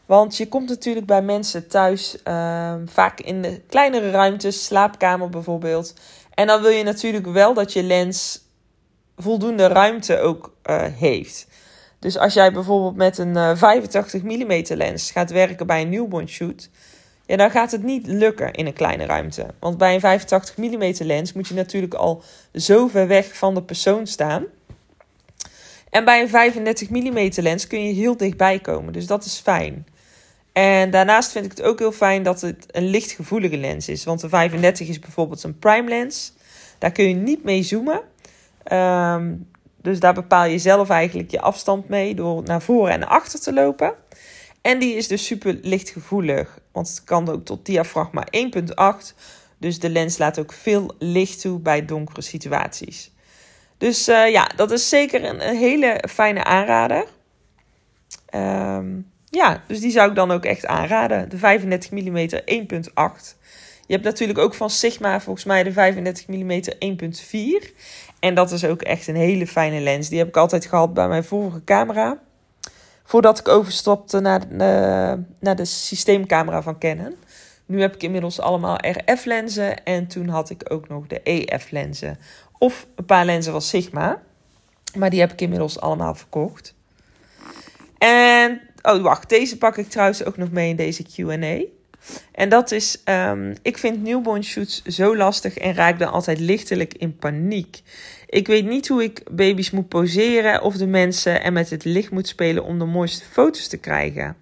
Want 0.06 0.38
je 0.38 0.48
komt 0.48 0.70
natuurlijk 0.70 1.06
bij 1.06 1.22
mensen 1.22 1.68
thuis, 1.68 2.24
ehm, 2.24 2.86
vaak 2.88 3.20
in 3.20 3.42
de 3.42 3.62
kleinere 3.68 4.12
ruimtes, 4.12 4.66
slaapkamer 4.66 5.30
bijvoorbeeld. 5.30 5.94
En 6.34 6.48
dan 6.48 6.62
wil 6.62 6.72
je 6.72 6.84
natuurlijk 6.84 7.26
wel 7.26 7.54
dat 7.54 7.74
je 7.74 7.84
lens 7.84 8.42
voldoende 9.18 9.68
ruimte 9.68 10.20
ook 10.20 10.54
uh, 10.70 10.82
heeft. 10.82 11.48
Dus 12.00 12.18
als 12.18 12.34
jij 12.34 12.52
bijvoorbeeld 12.52 12.96
met 12.96 13.18
een 13.18 13.36
uh, 13.36 13.56
85 13.56 14.24
mm 14.24 14.63
lens 14.68 15.12
gaat 15.12 15.32
werken 15.32 15.68
bij 15.68 15.82
een 15.82 15.89
newborn 15.89 16.30
shoot, 16.30 16.70
ja, 17.26 17.36
dan 17.36 17.52
gaat 17.52 17.72
het 17.72 17.84
niet 17.84 18.08
lukken 18.08 18.54
in 18.54 18.66
een 18.66 18.74
kleine 18.74 19.06
ruimte. 19.06 19.46
Want 19.60 19.78
bij 19.78 19.94
een 19.94 20.00
85 20.00 20.58
mm 20.58 20.94
lens 21.00 21.34
moet 21.34 21.48
je 21.48 21.54
natuurlijk 21.54 21.94
al 21.94 22.24
zo 22.54 22.88
ver 22.88 23.08
weg 23.08 23.38
van 23.38 23.54
de 23.54 23.63
persoon 23.63 24.08
staan. 24.08 24.46
En 25.89 26.06
bij 26.06 26.22
een 26.22 26.30
35 26.30 26.89
mm 26.89 27.30
lens 27.36 27.68
kun 27.68 27.84
je 27.88 27.94
heel 27.94 28.18
dichtbij 28.18 28.60
komen, 28.60 28.94
dus 28.94 29.08
dat 29.08 29.26
is 29.26 29.39
fijn. 29.39 29.86
En 30.54 30.92
daarnaast 30.92 31.32
vind 31.32 31.46
ik 31.46 31.52
het 31.52 31.62
ook 31.62 31.80
heel 31.80 31.92
fijn 31.92 32.24
dat 32.24 32.42
het 32.42 32.66
een 32.68 32.89
lichtgevoelige 32.89 33.58
lens 33.58 33.88
is. 33.88 34.04
Want 34.04 34.22
de 34.22 34.30
35 34.30 34.88
is 34.88 35.00
bijvoorbeeld 35.00 35.44
een 35.44 35.60
prime 35.60 35.89
lens. 35.89 36.34
Daar 36.78 36.92
kun 36.92 37.08
je 37.08 37.16
niet 37.16 37.44
mee 37.44 37.63
zoomen. 37.63 38.02
Ehm, 38.63 39.34
dus 39.82 40.00
daar 40.00 40.13
bepaal 40.13 40.46
je 40.46 40.58
zelf 40.58 40.89
eigenlijk 40.89 41.32
je 41.32 41.42
afstand 41.42 41.89
mee 41.89 42.16
door 42.16 42.44
naar 42.44 42.62
voren 42.62 42.94
en 42.94 43.00
naar 43.00 43.10
achter 43.10 43.39
te 43.39 43.54
lopen. 43.54 43.94
En 44.62 44.80
die 44.80 44.96
is 44.96 45.08
dus 45.08 45.26
super 45.26 45.60
lichtgevoelig, 45.62 46.60
want 46.72 46.88
het 46.88 47.04
kan 47.04 47.30
ook 47.30 47.46
tot 47.46 47.66
diafragma 47.66 48.28
1.8. 48.32 49.13
Dus 49.58 49.80
de 49.80 49.89
lens 49.89 50.18
laat 50.18 50.39
ook 50.39 50.54
veel 50.54 50.96
licht 51.00 51.42
toe 51.42 51.60
bij 51.60 51.86
donkere 51.86 52.22
situaties. 52.22 53.12
Dus 53.78 54.10
uh, 54.10 54.32
ja, 54.32 54.52
dat 54.56 54.72
is 54.72 54.89
zeker 54.89 55.24
een, 55.24 55.39
hele 55.39 56.04
fijne 56.10 56.44
aanrader. 56.44 57.06
Um, 58.36 59.12
ja, 59.36 59.63
dus 59.67 59.80
die 59.80 59.91
zou 59.91 60.10
ik 60.10 60.15
dan 60.15 60.32
ook 60.32 60.46
echt 60.46 60.65
aanraden. 60.65 61.30
De 61.30 61.38
35 61.38 61.91
mm 61.91 62.17
1.8. 62.17 63.36
Je 63.86 63.93
hebt 63.93 64.04
natuurlijk 64.04 64.39
ook 64.39 64.54
van 64.54 64.69
Sigma 64.69 65.22
volgens 65.22 65.46
mij 65.46 65.63
de 65.63 65.72
35 65.72 66.28
mm 66.28 66.62
1.4. 66.62 67.74
En 68.19 68.36
dat 68.36 68.52
is 68.52 68.65
ook 68.65 68.82
echt 68.82 69.08
een 69.08 69.15
hele 69.15 69.48
fijne 69.48 69.80
lens. 69.80 70.10
Die 70.10 70.17
heb 70.17 70.28
ik 70.28 70.38
altijd 70.38 70.65
gehad 70.65 70.93
bij 70.93 71.08
mijn 71.08 71.24
vorige 71.24 71.63
camera. 71.63 72.19
Voordat 73.04 73.39
ik 73.39 73.48
overstapte 73.48 74.19
naar 74.19 74.39
de, 74.39 74.54
uh, 74.54 75.24
naar 75.39 75.56
de 75.56 75.65
systeemcamera 75.65 76.62
van 76.62 76.80
Canon. 76.80 77.15
Nu 77.65 77.82
heb 77.82 77.96
ik 77.96 78.04
inmiddels 78.04 78.39
allemaal 78.39 78.78
RF-lenzen. 78.82 79.84
En 79.84 80.08
toen 80.08 80.28
had 80.28 80.50
ik 80.50 80.65
ook 80.67 80.88
nog 80.88 81.08
de 81.08 81.22
EF-lenzen. 81.24 82.17
Of 82.58 82.88
een 82.96 83.06
paar 83.06 83.26
lenzen 83.26 83.52
van 83.52 83.62
Sigma. 83.62 84.22
Maar 84.98 85.10
die 85.10 85.19
heb 85.19 85.32
ik 85.32 85.41
inmiddels 85.41 85.80
allemaal 85.80 86.15
verkocht. 86.15 86.76
En 87.98 88.62
oh, 88.84 89.02
wacht. 89.02 89.30
Deze 89.30 89.58
pak 89.58 89.78
ik 89.78 89.89
trouwens 89.89 90.24
ook 90.24 90.38
nog 90.38 90.52
mee 90.52 90.69
in 90.69 90.76
deze 90.76 91.04
QA. 91.04 91.62
En 92.32 92.50
dat 92.50 92.72
is, 92.72 93.02
um, 93.06 93.54
ik 93.62 93.78
vind 93.78 94.04
newborn 94.04 94.43
shoots 94.43 94.82
zo 94.82 95.15
lastig 95.15 95.58
en 95.58 95.74
raak 95.74 96.00
dan 96.00 96.12
altijd 96.12 96.39
lichtelijk 96.39 96.93
in 96.93 97.15
paniek. 97.15 97.82
Ik 98.28 98.48
weet 98.48 98.65
niet 98.65 98.88
hoe 98.88 99.04
ik 99.04 99.22
baby's 99.32 99.72
moet 99.72 99.88
poseren 99.88 100.62
of 100.62 100.76
de 100.76 100.88
mensen 100.88 101.43
en 101.43 101.54
met 101.54 101.69
het 101.69 101.84
licht 101.84 102.12
moet 102.12 102.28
spelen 102.28 102.63
om 102.63 102.80
de 102.80 102.86
mooiste 102.86 103.26
foto's 103.26 103.67
te 103.67 103.78
krijgen. 103.78 104.36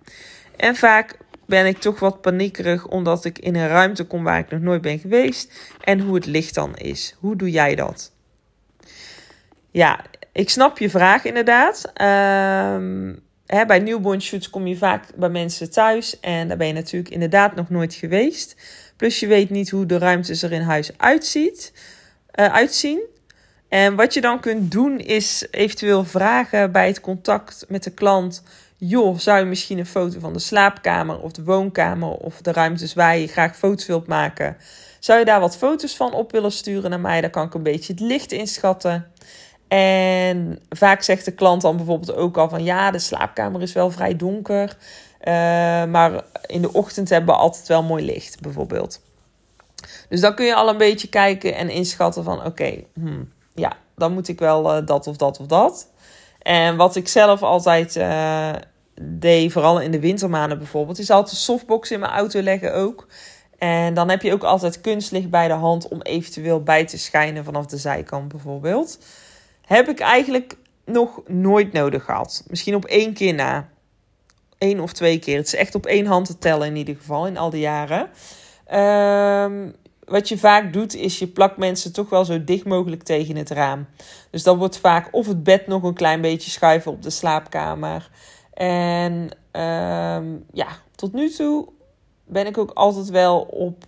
En 0.57 0.75
vaak 0.75 1.17
ben 1.45 1.65
ik 1.65 1.77
toch 1.77 1.99
wat 1.99 2.21
paniekerig 2.21 2.87
omdat 2.87 3.25
ik 3.25 3.39
in 3.39 3.55
een 3.55 3.67
ruimte 3.67 4.03
kom 4.03 4.23
waar 4.23 4.39
ik 4.39 4.51
nog 4.51 4.61
nooit 4.61 4.81
ben 4.81 4.99
geweest 4.99 5.53
en 5.81 5.99
hoe 5.99 6.15
het 6.15 6.25
licht 6.25 6.53
dan 6.53 6.75
is. 6.75 7.15
Hoe 7.19 7.35
doe 7.35 7.51
jij 7.51 7.75
dat? 7.75 8.11
Ja, 9.71 10.05
ik 10.31 10.49
snap 10.49 10.77
je 10.77 10.89
vraag 10.89 11.25
inderdaad. 11.25 11.91
Um, 12.01 13.19
hè, 13.51 13.65
bij 13.65 13.79
newborn 13.79 14.21
shoots 14.21 14.49
kom 14.49 14.67
je 14.67 14.77
vaak 14.77 15.03
bij 15.15 15.29
mensen 15.29 15.71
thuis 15.71 16.19
en 16.19 16.47
daar 16.47 16.57
ben 16.57 16.67
je 16.67 16.73
natuurlijk 16.73 17.13
inderdaad 17.13 17.55
nog 17.55 17.69
nooit 17.69 17.93
geweest. 17.93 18.55
Plus 18.97 19.19
je 19.19 19.27
weet 19.27 19.49
niet 19.49 19.69
hoe 19.69 19.85
de 19.85 19.97
ruimtes 19.97 20.43
er 20.43 20.51
in 20.51 20.61
huis 20.61 20.91
uitziet, 20.97 21.73
uh, 22.35 22.53
uitzien. 22.53 23.01
En 23.69 23.95
wat 23.95 24.13
je 24.13 24.21
dan 24.21 24.39
kunt 24.39 24.71
doen 24.71 24.99
is 24.99 25.47
eventueel 25.51 26.05
vragen 26.05 26.71
bij 26.71 26.87
het 26.87 27.01
contact 27.01 27.65
met 27.67 27.83
de 27.83 27.91
klant. 27.91 28.43
Joh, 28.77 29.17
zou 29.17 29.39
je 29.39 29.45
misschien 29.45 29.77
een 29.77 29.85
foto 29.85 30.19
van 30.19 30.33
de 30.33 30.39
slaapkamer 30.39 31.19
of 31.19 31.31
de 31.31 31.43
woonkamer 31.43 32.09
of 32.09 32.41
de 32.41 32.51
ruimtes 32.51 32.93
waar 32.93 33.17
je 33.17 33.27
graag 33.27 33.57
foto's 33.57 33.85
wilt 33.85 34.07
maken? 34.07 34.57
Zou 34.99 35.19
je 35.19 35.25
daar 35.25 35.39
wat 35.39 35.57
foto's 35.57 35.95
van 35.95 36.13
op 36.13 36.31
willen 36.31 36.51
sturen 36.51 36.89
naar 36.89 36.99
mij? 36.99 37.21
Dan 37.21 37.29
kan 37.29 37.45
ik 37.45 37.53
een 37.53 37.63
beetje 37.63 37.93
het 37.93 38.01
licht 38.01 38.31
inschatten. 38.31 39.11
En 39.77 40.59
vaak 40.69 41.01
zegt 41.01 41.25
de 41.25 41.31
klant 41.31 41.61
dan 41.61 41.75
bijvoorbeeld 41.75 42.15
ook 42.15 42.37
al 42.37 42.49
van 42.49 42.63
ja, 42.63 42.91
de 42.91 42.99
slaapkamer 42.99 43.61
is 43.61 43.73
wel 43.73 43.91
vrij 43.91 44.15
donker. 44.15 44.77
Uh, 45.21 45.33
maar 45.85 46.23
in 46.45 46.61
de 46.61 46.73
ochtend 46.73 47.09
hebben 47.09 47.35
we 47.35 47.41
altijd 47.41 47.67
wel 47.67 47.83
mooi 47.83 48.05
licht, 48.05 48.41
bijvoorbeeld. 48.41 49.01
Dus 50.09 50.21
dan 50.21 50.35
kun 50.35 50.45
je 50.45 50.55
al 50.55 50.69
een 50.69 50.77
beetje 50.77 51.07
kijken 51.07 51.55
en 51.55 51.69
inschatten 51.69 52.23
van 52.23 52.45
oké, 52.45 52.83
hmm, 52.93 53.31
ja, 53.53 53.73
dan 53.95 54.13
moet 54.13 54.27
ik 54.27 54.39
wel 54.39 54.77
uh, 54.77 54.85
dat 54.85 55.07
of 55.07 55.17
dat 55.17 55.39
of 55.39 55.45
dat. 55.45 55.87
En 56.41 56.75
wat 56.75 56.95
ik 56.95 57.07
zelf 57.07 57.43
altijd 57.43 57.95
uh, 57.95 58.49
deed, 59.01 59.51
vooral 59.51 59.81
in 59.81 59.91
de 59.91 59.99
wintermaanden 59.99 60.57
bijvoorbeeld, 60.57 60.99
is 60.99 61.09
altijd 61.09 61.37
softbox 61.37 61.91
in 61.91 61.99
mijn 61.99 62.11
auto 62.11 62.41
leggen 62.41 62.73
ook. 62.73 63.07
En 63.57 63.93
dan 63.93 64.09
heb 64.09 64.21
je 64.21 64.33
ook 64.33 64.43
altijd 64.43 64.81
kunstlicht 64.81 65.29
bij 65.29 65.47
de 65.47 65.53
hand 65.53 65.87
om 65.87 66.01
eventueel 66.01 66.63
bij 66.63 66.85
te 66.85 66.97
schijnen 66.97 67.43
vanaf 67.43 67.65
de 67.65 67.77
zijkant 67.77 68.27
bijvoorbeeld. 68.27 68.99
Heb 69.71 69.89
ik 69.89 69.99
eigenlijk 69.99 70.57
nog 70.85 71.21
nooit 71.27 71.73
nodig 71.73 72.03
gehad. 72.03 72.43
Misschien 72.47 72.75
op 72.75 72.85
één 72.85 73.13
keer 73.13 73.33
na. 73.33 73.69
Eén 74.57 74.81
of 74.81 74.93
twee 74.93 75.19
keer. 75.19 75.37
Het 75.37 75.45
is 75.45 75.55
echt 75.55 75.75
op 75.75 75.85
één 75.85 76.05
hand 76.05 76.25
te 76.25 76.37
tellen 76.37 76.67
in 76.67 76.75
ieder 76.75 76.95
geval 76.95 77.27
in 77.27 77.37
al 77.37 77.49
die 77.49 77.61
jaren. 77.61 78.09
Um, 79.43 79.75
wat 80.05 80.29
je 80.29 80.37
vaak 80.37 80.73
doet, 80.73 80.95
is 80.95 81.19
je 81.19 81.27
plakt 81.27 81.57
mensen 81.57 81.93
toch 81.93 82.09
wel 82.09 82.25
zo 82.25 82.43
dicht 82.43 82.65
mogelijk 82.65 83.03
tegen 83.03 83.35
het 83.35 83.49
raam. 83.49 83.87
Dus 84.29 84.43
dan 84.43 84.57
wordt 84.57 84.77
vaak 84.77 85.07
of 85.11 85.27
het 85.27 85.43
bed 85.43 85.67
nog 85.67 85.83
een 85.83 85.93
klein 85.93 86.21
beetje 86.21 86.51
schuiven 86.51 86.91
op 86.91 87.01
de 87.01 87.09
slaapkamer. 87.09 88.09
En 88.53 89.13
um, 89.51 90.45
ja, 90.53 90.67
tot 90.95 91.13
nu 91.13 91.29
toe 91.29 91.67
ben 92.25 92.47
ik 92.47 92.57
ook 92.57 92.71
altijd 92.71 93.09
wel 93.09 93.41
op 93.41 93.83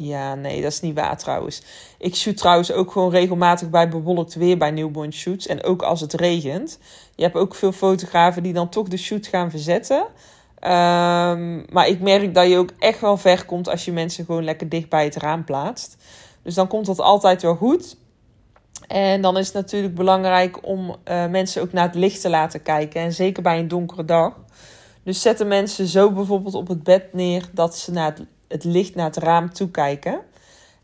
ja, 0.00 0.34
nee, 0.34 0.62
dat 0.62 0.72
is 0.72 0.80
niet 0.80 0.94
waar 0.94 1.18
trouwens. 1.18 1.62
Ik 1.98 2.14
shoot 2.14 2.36
trouwens 2.36 2.72
ook 2.72 2.92
gewoon 2.92 3.10
regelmatig 3.10 3.70
bij 3.70 3.88
bewolkt 3.88 4.34
weer 4.34 4.58
bij 4.58 4.70
newborn 4.70 5.12
shoots. 5.12 5.46
En 5.46 5.62
ook 5.64 5.82
als 5.82 6.00
het 6.00 6.12
regent. 6.12 6.78
Je 7.14 7.22
hebt 7.22 7.34
ook 7.34 7.54
veel 7.54 7.72
fotografen 7.72 8.42
die 8.42 8.52
dan 8.52 8.68
toch 8.68 8.88
de 8.88 8.96
shoot 8.96 9.26
gaan 9.26 9.50
verzetten. 9.50 10.00
Um, 10.60 11.64
maar 11.72 11.86
ik 11.86 12.00
merk 12.00 12.34
dat 12.34 12.48
je 12.48 12.56
ook 12.56 12.70
echt 12.78 13.00
wel 13.00 13.16
ver 13.16 13.44
komt 13.44 13.68
als 13.68 13.84
je 13.84 13.92
mensen 13.92 14.24
gewoon 14.24 14.44
lekker 14.44 14.68
dicht 14.68 14.88
bij 14.88 15.04
het 15.04 15.16
raam 15.16 15.44
plaatst. 15.44 15.96
Dus 16.42 16.54
dan 16.54 16.68
komt 16.68 16.86
dat 16.86 17.00
altijd 17.00 17.42
wel 17.42 17.56
goed. 17.56 17.96
En 18.88 19.20
dan 19.20 19.36
is 19.36 19.46
het 19.46 19.54
natuurlijk 19.54 19.94
belangrijk 19.94 20.66
om 20.66 20.88
uh, 20.88 21.26
mensen 21.26 21.62
ook 21.62 21.72
naar 21.72 21.86
het 21.86 21.94
licht 21.94 22.20
te 22.20 22.28
laten 22.28 22.62
kijken. 22.62 23.00
En 23.00 23.12
zeker 23.12 23.42
bij 23.42 23.58
een 23.58 23.68
donkere 23.68 24.04
dag. 24.04 24.32
Dus 25.02 25.22
zetten 25.22 25.48
mensen 25.48 25.86
zo 25.86 26.12
bijvoorbeeld 26.12 26.54
op 26.54 26.68
het 26.68 26.82
bed 26.82 27.12
neer 27.12 27.48
dat 27.52 27.76
ze 27.76 27.92
naar 27.92 28.06
het 28.06 28.26
het 28.48 28.64
licht 28.64 28.94
naar 28.94 29.06
het 29.06 29.16
raam 29.16 29.52
toe 29.52 29.70
kijken. 29.70 30.20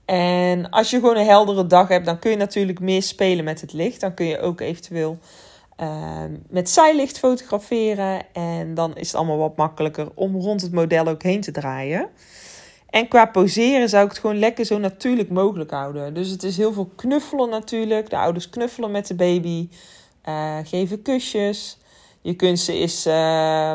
En 0.05 0.71
als 0.71 0.91
je 0.91 0.99
gewoon 0.99 1.17
een 1.17 1.27
heldere 1.27 1.67
dag 1.67 1.89
hebt, 1.89 2.07
dan 2.07 2.19
kun 2.19 2.31
je 2.31 2.37
natuurlijk 2.37 2.81
meer 2.81 3.03
spelen 3.03 3.45
met 3.45 3.61
het 3.61 3.73
licht. 3.73 4.01
Dan 4.01 4.15
kun 4.15 4.27
je 4.27 4.41
ook 4.41 4.61
eventueel 4.61 5.19
uh, 5.81 6.23
met 6.49 6.71
zijlicht 6.71 7.19
fotograferen. 7.19 8.33
En 8.33 8.75
dan 8.75 8.97
is 8.97 9.07
het 9.07 9.17
allemaal 9.17 9.39
wat 9.39 9.57
makkelijker 9.57 10.09
om 10.15 10.37
rond 10.37 10.61
het 10.61 10.73
model 10.73 11.07
ook 11.09 11.23
heen 11.23 11.41
te 11.41 11.51
draaien. 11.51 12.09
En 12.91 13.09
qua 13.09 13.27
poseren 13.27 13.89
zou 13.89 14.05
ik 14.05 14.11
het 14.11 14.21
gewoon 14.21 14.39
lekker 14.39 14.65
zo 14.65 14.79
natuurlijk 14.79 15.31
mogelijk 15.31 15.71
houden. 15.71 16.15
Dus 16.15 16.29
het 16.29 16.43
is 16.43 16.57
heel 16.57 16.73
veel 16.73 16.91
knuffelen 16.97 17.49
natuurlijk. 17.49 18.11
De 18.11 18.17
ouders 18.17 18.51
knuffelen 18.51 18.91
met 18.91 19.07
de 19.07 19.15
baby. 19.15 19.69
Uh, 20.29 20.57
geven 20.65 21.03
kusjes. 21.03 21.79
Je 22.21 22.35
kunt 22.35 22.59
ze 22.59 22.73
eens 22.73 23.07
uh, 23.07 23.73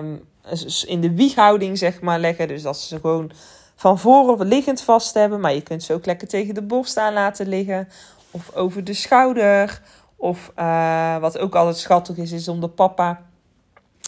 in 0.85 1.01
de 1.01 1.13
wieghouding 1.15 1.77
zeg 1.77 2.01
maar 2.01 2.19
leggen. 2.19 2.47
Dus 2.47 2.61
dat 2.61 2.77
ze 2.77 2.99
gewoon 2.99 3.31
van 3.79 3.99
voren 3.99 4.47
liggend 4.47 4.81
vast 4.81 5.13
hebben. 5.13 5.39
Maar 5.39 5.53
je 5.53 5.61
kunt 5.61 5.83
ze 5.83 5.93
ook 5.93 6.05
lekker 6.05 6.27
tegen 6.27 6.53
de 6.53 6.61
borst 6.61 6.97
aan 6.97 7.13
laten 7.13 7.47
liggen. 7.47 7.87
Of 8.31 8.55
over 8.55 8.83
de 8.83 8.93
schouder. 8.93 9.81
Of 10.15 10.51
uh, 10.59 11.17
wat 11.17 11.37
ook 11.37 11.55
altijd 11.55 11.77
schattig 11.77 12.17
is, 12.17 12.31
is 12.31 12.47
om 12.47 12.59
de 12.59 12.67
papa 12.67 13.21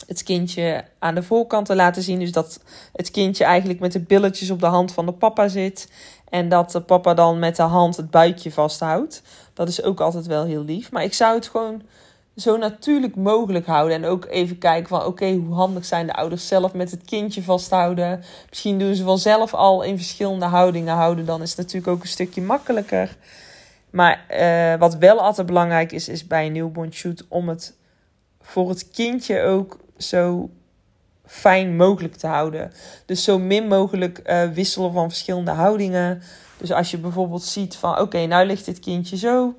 het 0.07 0.23
kindje 0.23 0.83
aan 0.99 1.15
de 1.15 1.23
voorkant 1.23 1.65
te 1.65 1.75
laten 1.75 2.01
zien. 2.01 2.19
Dus 2.19 2.31
dat 2.31 2.59
het 2.93 3.11
kindje 3.11 3.43
eigenlijk 3.43 3.79
met 3.79 3.91
de 3.91 3.99
billetjes 3.99 4.49
op 4.49 4.59
de 4.59 4.65
hand 4.65 4.91
van 4.91 5.05
de 5.05 5.13
papa 5.13 5.47
zit. 5.47 5.91
En 6.29 6.49
dat 6.49 6.71
de 6.71 6.81
papa 6.81 7.13
dan 7.13 7.39
met 7.39 7.55
de 7.55 7.63
hand 7.63 7.97
het 7.97 8.11
buikje 8.11 8.51
vasthoudt. 8.51 9.21
Dat 9.53 9.67
is 9.67 9.83
ook 9.83 9.99
altijd 9.99 10.25
wel 10.25 10.45
heel 10.45 10.63
lief. 10.63 10.91
Maar 10.91 11.03
ik 11.03 11.13
zou 11.13 11.35
het 11.35 11.47
gewoon 11.47 11.81
zo 12.35 12.57
natuurlijk 12.57 13.15
mogelijk 13.15 13.65
houden. 13.65 13.95
En 13.95 14.05
ook 14.05 14.25
even 14.25 14.57
kijken 14.57 14.87
van 14.87 15.05
oké, 15.05 15.31
hoe 15.31 15.53
handig 15.53 15.85
zijn 15.85 16.07
de 16.07 16.13
ouders 16.13 16.47
zelf 16.47 16.73
met 16.73 16.91
het 16.91 17.05
kindje 17.05 17.43
vasthouden. 17.43 18.23
Misschien 18.49 18.79
doen 18.79 18.95
ze 18.95 19.03
wel 19.03 19.17
zelf 19.17 19.53
al 19.53 19.81
in 19.81 19.97
verschillende 19.97 20.45
houdingen 20.45 20.95
houden. 20.95 21.25
Dan 21.25 21.41
is 21.41 21.49
het 21.49 21.57
natuurlijk 21.57 21.87
ook 21.87 22.01
een 22.01 22.07
stukje 22.07 22.41
makkelijker. 22.41 23.17
Maar 23.89 24.25
uh, 24.29 24.79
wat 24.79 24.95
wel 24.95 25.19
altijd 25.19 25.47
belangrijk 25.47 25.91
is, 25.91 26.09
is 26.09 26.27
bij 26.27 26.45
een 26.45 26.51
newborn 26.51 26.93
shoot 26.93 27.25
om 27.27 27.49
het 27.49 27.75
voor 28.41 28.69
het 28.69 28.89
kindje 28.89 29.41
ook 29.41 29.77
zo 29.97 30.49
fijn 31.25 31.75
mogelijk 31.75 32.15
te 32.15 32.27
houden. 32.27 32.71
Dus 33.05 33.23
zo 33.23 33.39
min 33.39 33.67
mogelijk 33.67 34.21
uh, 34.25 34.49
wisselen 34.49 34.93
van 34.93 35.09
verschillende 35.09 35.51
houdingen. 35.51 36.21
Dus 36.57 36.71
als 36.71 36.91
je 36.91 36.97
bijvoorbeeld 36.97 37.43
ziet 37.43 37.75
van 37.75 37.99
oké, 37.99 38.25
nou 38.25 38.45
ligt 38.45 38.65
dit 38.65 38.79
kindje 38.79 39.17
zo 39.17 39.55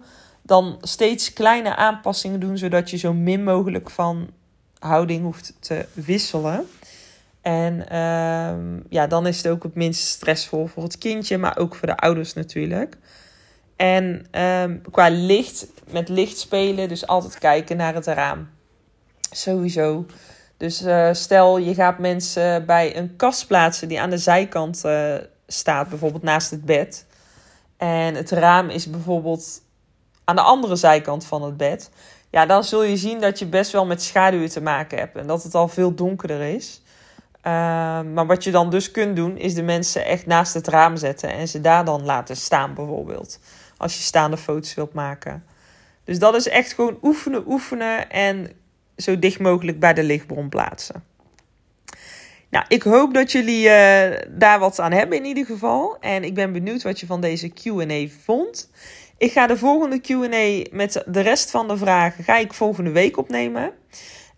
dan 0.52 0.78
steeds 0.80 1.32
kleine 1.32 1.76
aanpassingen 1.76 2.40
doen, 2.40 2.58
zodat 2.58 2.90
je 2.90 2.96
zo 2.96 3.12
min 3.12 3.44
mogelijk 3.44 3.90
van 3.90 4.30
houding 4.78 5.22
hoeft 5.22 5.54
te 5.60 5.86
wisselen. 5.92 6.68
En 7.40 7.88
ehm, 7.88 8.80
ja, 8.88 9.06
dan 9.06 9.26
is 9.26 9.36
het 9.36 9.48
ook 9.48 9.62
het 9.62 9.74
minst 9.74 10.06
stressvol 10.06 10.66
voor 10.66 10.82
het 10.82 10.98
kindje, 10.98 11.38
maar 11.38 11.58
ook 11.58 11.74
voor 11.74 11.88
de 11.88 11.96
ouders 11.96 12.32
natuurlijk. 12.32 12.96
En 13.76 14.26
um, 14.40 14.80
qua 14.90 15.08
licht, 15.10 15.66
met 15.90 16.08
licht 16.08 16.38
spelen, 16.38 16.88
dus 16.88 17.06
altijd 17.06 17.38
kijken 17.38 17.76
naar 17.76 17.94
het 17.94 18.06
raam. 18.06 18.48
Sowieso. 19.30 20.06
Dus 20.56 20.82
uh, 20.82 21.12
stel 21.12 21.58
je 21.58 21.74
gaat 21.74 21.98
mensen 21.98 22.66
bij 22.66 22.96
een 22.96 23.16
kast 23.16 23.46
plaatsen 23.46 23.88
die 23.88 24.00
aan 24.00 24.10
de 24.10 24.18
zijkant 24.18 24.82
uh, 24.84 25.14
staat, 25.46 25.88
bijvoorbeeld 25.88 26.22
naast 26.22 26.50
het 26.50 26.64
bed. 26.64 27.06
En 27.76 28.14
het 28.14 28.30
raam 28.30 28.68
is 28.68 28.90
bijvoorbeeld 28.90 29.60
aan 30.32 30.44
de 30.44 30.50
andere 30.50 30.76
zijkant 30.76 31.26
van 31.26 31.42
het 31.42 31.56
bed, 31.56 31.90
ja, 32.30 32.46
dan 32.46 32.64
zul 32.64 32.82
je 32.82 32.96
zien 32.96 33.20
dat 33.20 33.38
je 33.38 33.46
best 33.46 33.72
wel 33.72 33.86
met 33.86 34.02
schaduwen 34.02 34.50
te 34.50 34.62
maken 34.62 34.98
hebt 34.98 35.16
en 35.16 35.26
dat 35.26 35.42
het 35.42 35.54
al 35.54 35.68
veel 35.68 35.94
donkerder 35.94 36.40
is. 36.40 36.82
Uh, 37.36 37.42
maar 38.00 38.26
wat 38.26 38.44
je 38.44 38.50
dan 38.50 38.70
dus 38.70 38.90
kunt 38.90 39.16
doen, 39.16 39.36
is 39.36 39.54
de 39.54 39.62
mensen 39.62 40.04
echt 40.04 40.26
naast 40.26 40.54
het 40.54 40.68
raam 40.68 40.96
zetten 40.96 41.32
en 41.32 41.48
ze 41.48 41.60
daar 41.60 41.84
dan 41.84 42.04
laten 42.04 42.36
staan, 42.36 42.74
bijvoorbeeld. 42.74 43.38
Als 43.76 43.96
je 43.96 44.02
staande 44.02 44.36
foto's 44.36 44.74
wilt 44.74 44.92
maken. 44.92 45.44
Dus 46.04 46.18
dat 46.18 46.34
is 46.34 46.48
echt 46.48 46.72
gewoon 46.72 46.98
oefenen, 47.02 47.42
oefenen 47.46 48.10
en 48.10 48.50
zo 48.96 49.18
dicht 49.18 49.38
mogelijk 49.38 49.80
bij 49.80 49.94
de 49.94 50.02
lichtbron 50.02 50.48
plaatsen. 50.48 51.04
Nou, 52.50 52.64
ik 52.68 52.82
hoop 52.82 53.14
dat 53.14 53.32
jullie 53.32 53.64
uh, 53.64 53.72
daar 54.28 54.58
wat 54.58 54.80
aan 54.80 54.92
hebben 54.92 55.18
in 55.18 55.24
ieder 55.24 55.46
geval. 55.46 55.96
En 56.00 56.24
ik 56.24 56.34
ben 56.34 56.52
benieuwd 56.52 56.82
wat 56.82 57.00
je 57.00 57.06
van 57.06 57.20
deze 57.20 57.48
QA 57.48 58.06
vond. 58.24 58.70
Ik 59.22 59.32
ga 59.32 59.46
de 59.46 59.56
volgende 59.56 60.00
QA 60.00 60.76
met 60.76 61.02
de 61.06 61.20
rest 61.20 61.50
van 61.50 61.68
de 61.68 61.76
vragen 61.76 62.24
ga 62.24 62.36
ik 62.36 62.52
volgende 62.52 62.90
week 62.90 63.16
opnemen. 63.16 63.72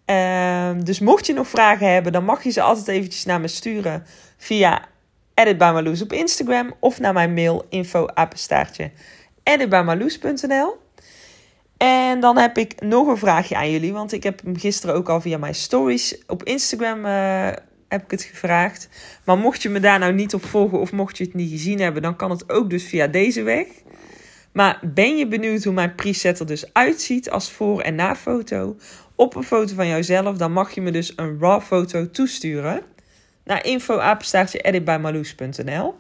Uh, 0.07 0.71
dus 0.83 0.99
mocht 0.99 1.27
je 1.27 1.33
nog 1.33 1.49
vragen 1.49 1.93
hebben, 1.93 2.13
dan 2.13 2.25
mag 2.25 2.43
je 2.43 2.51
ze 2.51 2.63
altijd 2.63 2.89
eventjes 2.89 3.25
naar 3.25 3.41
me 3.41 3.49
sturen 3.49 4.05
via 4.37 4.85
editbymarloes 5.35 6.03
op 6.03 6.13
Instagram 6.13 6.75
of 6.81 7.01
naar 7.01 7.13
mijn 7.13 7.35
mail 7.35 7.67
info 7.69 8.07
apenstaartje. 8.07 8.91
En 11.77 12.21
dan 12.21 12.37
heb 12.37 12.59
ik 12.59 12.81
nog 12.81 13.07
een 13.07 13.17
vraagje 13.17 13.57
aan 13.57 13.71
jullie. 13.71 13.93
Want 13.93 14.13
ik 14.13 14.23
heb 14.23 14.43
hem 14.45 14.59
gisteren 14.59 14.95
ook 14.95 15.09
al 15.09 15.21
via 15.21 15.39
mijn 15.39 15.55
stories 15.55 16.23
op 16.27 16.43
Instagram 16.43 17.05
uh, 17.05 17.47
heb 17.89 18.05
ik 18.05 18.11
het 18.11 18.23
gevraagd. 18.23 18.89
Maar 19.25 19.39
mocht 19.39 19.63
je 19.63 19.69
me 19.69 19.81
daar 19.81 19.99
nou 19.99 20.13
niet 20.13 20.35
op 20.35 20.45
volgen 20.45 20.81
of 20.81 20.93
mocht 20.93 21.19
je 21.19 21.25
het 21.25 21.35
niet 21.35 21.51
gezien 21.51 21.81
hebben, 21.81 22.03
dan 22.03 22.17
kan 22.17 22.31
het 22.31 22.51
ook 22.51 22.71
dus 22.71 22.85
via 22.85 23.07
deze 23.07 23.43
weg. 23.43 23.67
Maar 24.55 24.79
ben 24.83 25.17
je 25.17 25.27
benieuwd 25.27 25.65
hoe 25.65 25.73
mijn 25.73 25.95
preset 25.95 26.41
er 26.41 26.47
dus 26.47 26.73
uitziet 26.73 27.31
als 27.31 27.53
voor- 27.53 27.81
en 27.81 27.95
na 27.95 28.17
foto? 28.17 28.77
Op 29.15 29.37
een 29.37 29.43
foto 29.43 29.75
van 29.75 29.87
jouzelf, 29.87 30.37
dan 30.37 30.53
mag 30.53 30.75
je 30.75 30.81
me 30.81 30.91
dus 30.91 31.13
een 31.17 31.39
raw 31.41 31.61
foto 31.61 32.11
toesturen 32.11 32.83
naar 33.45 33.67
info@editbymarloes.nl. 33.67 35.95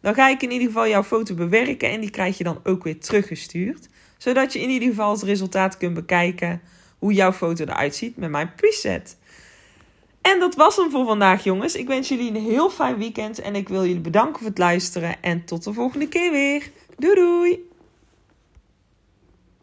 Dan 0.00 0.14
ga 0.14 0.28
ik 0.28 0.42
in 0.42 0.50
ieder 0.50 0.66
geval 0.66 0.88
jouw 0.88 1.02
foto 1.02 1.34
bewerken 1.34 1.90
en 1.90 2.00
die 2.00 2.10
krijg 2.10 2.38
je 2.38 2.44
dan 2.44 2.60
ook 2.64 2.84
weer 2.84 3.00
teruggestuurd. 3.00 3.88
Zodat 4.18 4.52
je 4.52 4.60
in 4.60 4.70
ieder 4.70 4.88
geval 4.88 5.12
het 5.12 5.22
resultaat 5.22 5.76
kunt 5.76 5.94
bekijken 5.94 6.60
hoe 6.98 7.12
jouw 7.12 7.32
foto 7.32 7.64
eruit 7.64 7.94
ziet 7.94 8.16
met 8.16 8.30
mijn 8.30 8.54
preset. 8.54 9.16
En 10.20 10.38
dat 10.38 10.54
was 10.54 10.76
hem 10.76 10.90
voor 10.90 11.06
vandaag, 11.06 11.44
jongens. 11.44 11.74
Ik 11.74 11.86
wens 11.86 12.08
jullie 12.08 12.28
een 12.28 12.42
heel 12.42 12.70
fijn 12.70 12.98
weekend 12.98 13.40
en 13.40 13.54
ik 13.54 13.68
wil 13.68 13.86
jullie 13.86 14.00
bedanken 14.00 14.38
voor 14.38 14.48
het 14.48 14.58
luisteren. 14.58 15.22
En 15.22 15.44
tot 15.44 15.64
de 15.64 15.72
volgende 15.72 16.08
keer 16.08 16.30
weer. 16.30 16.70
Doei 16.98 17.14
doei! 17.14 17.74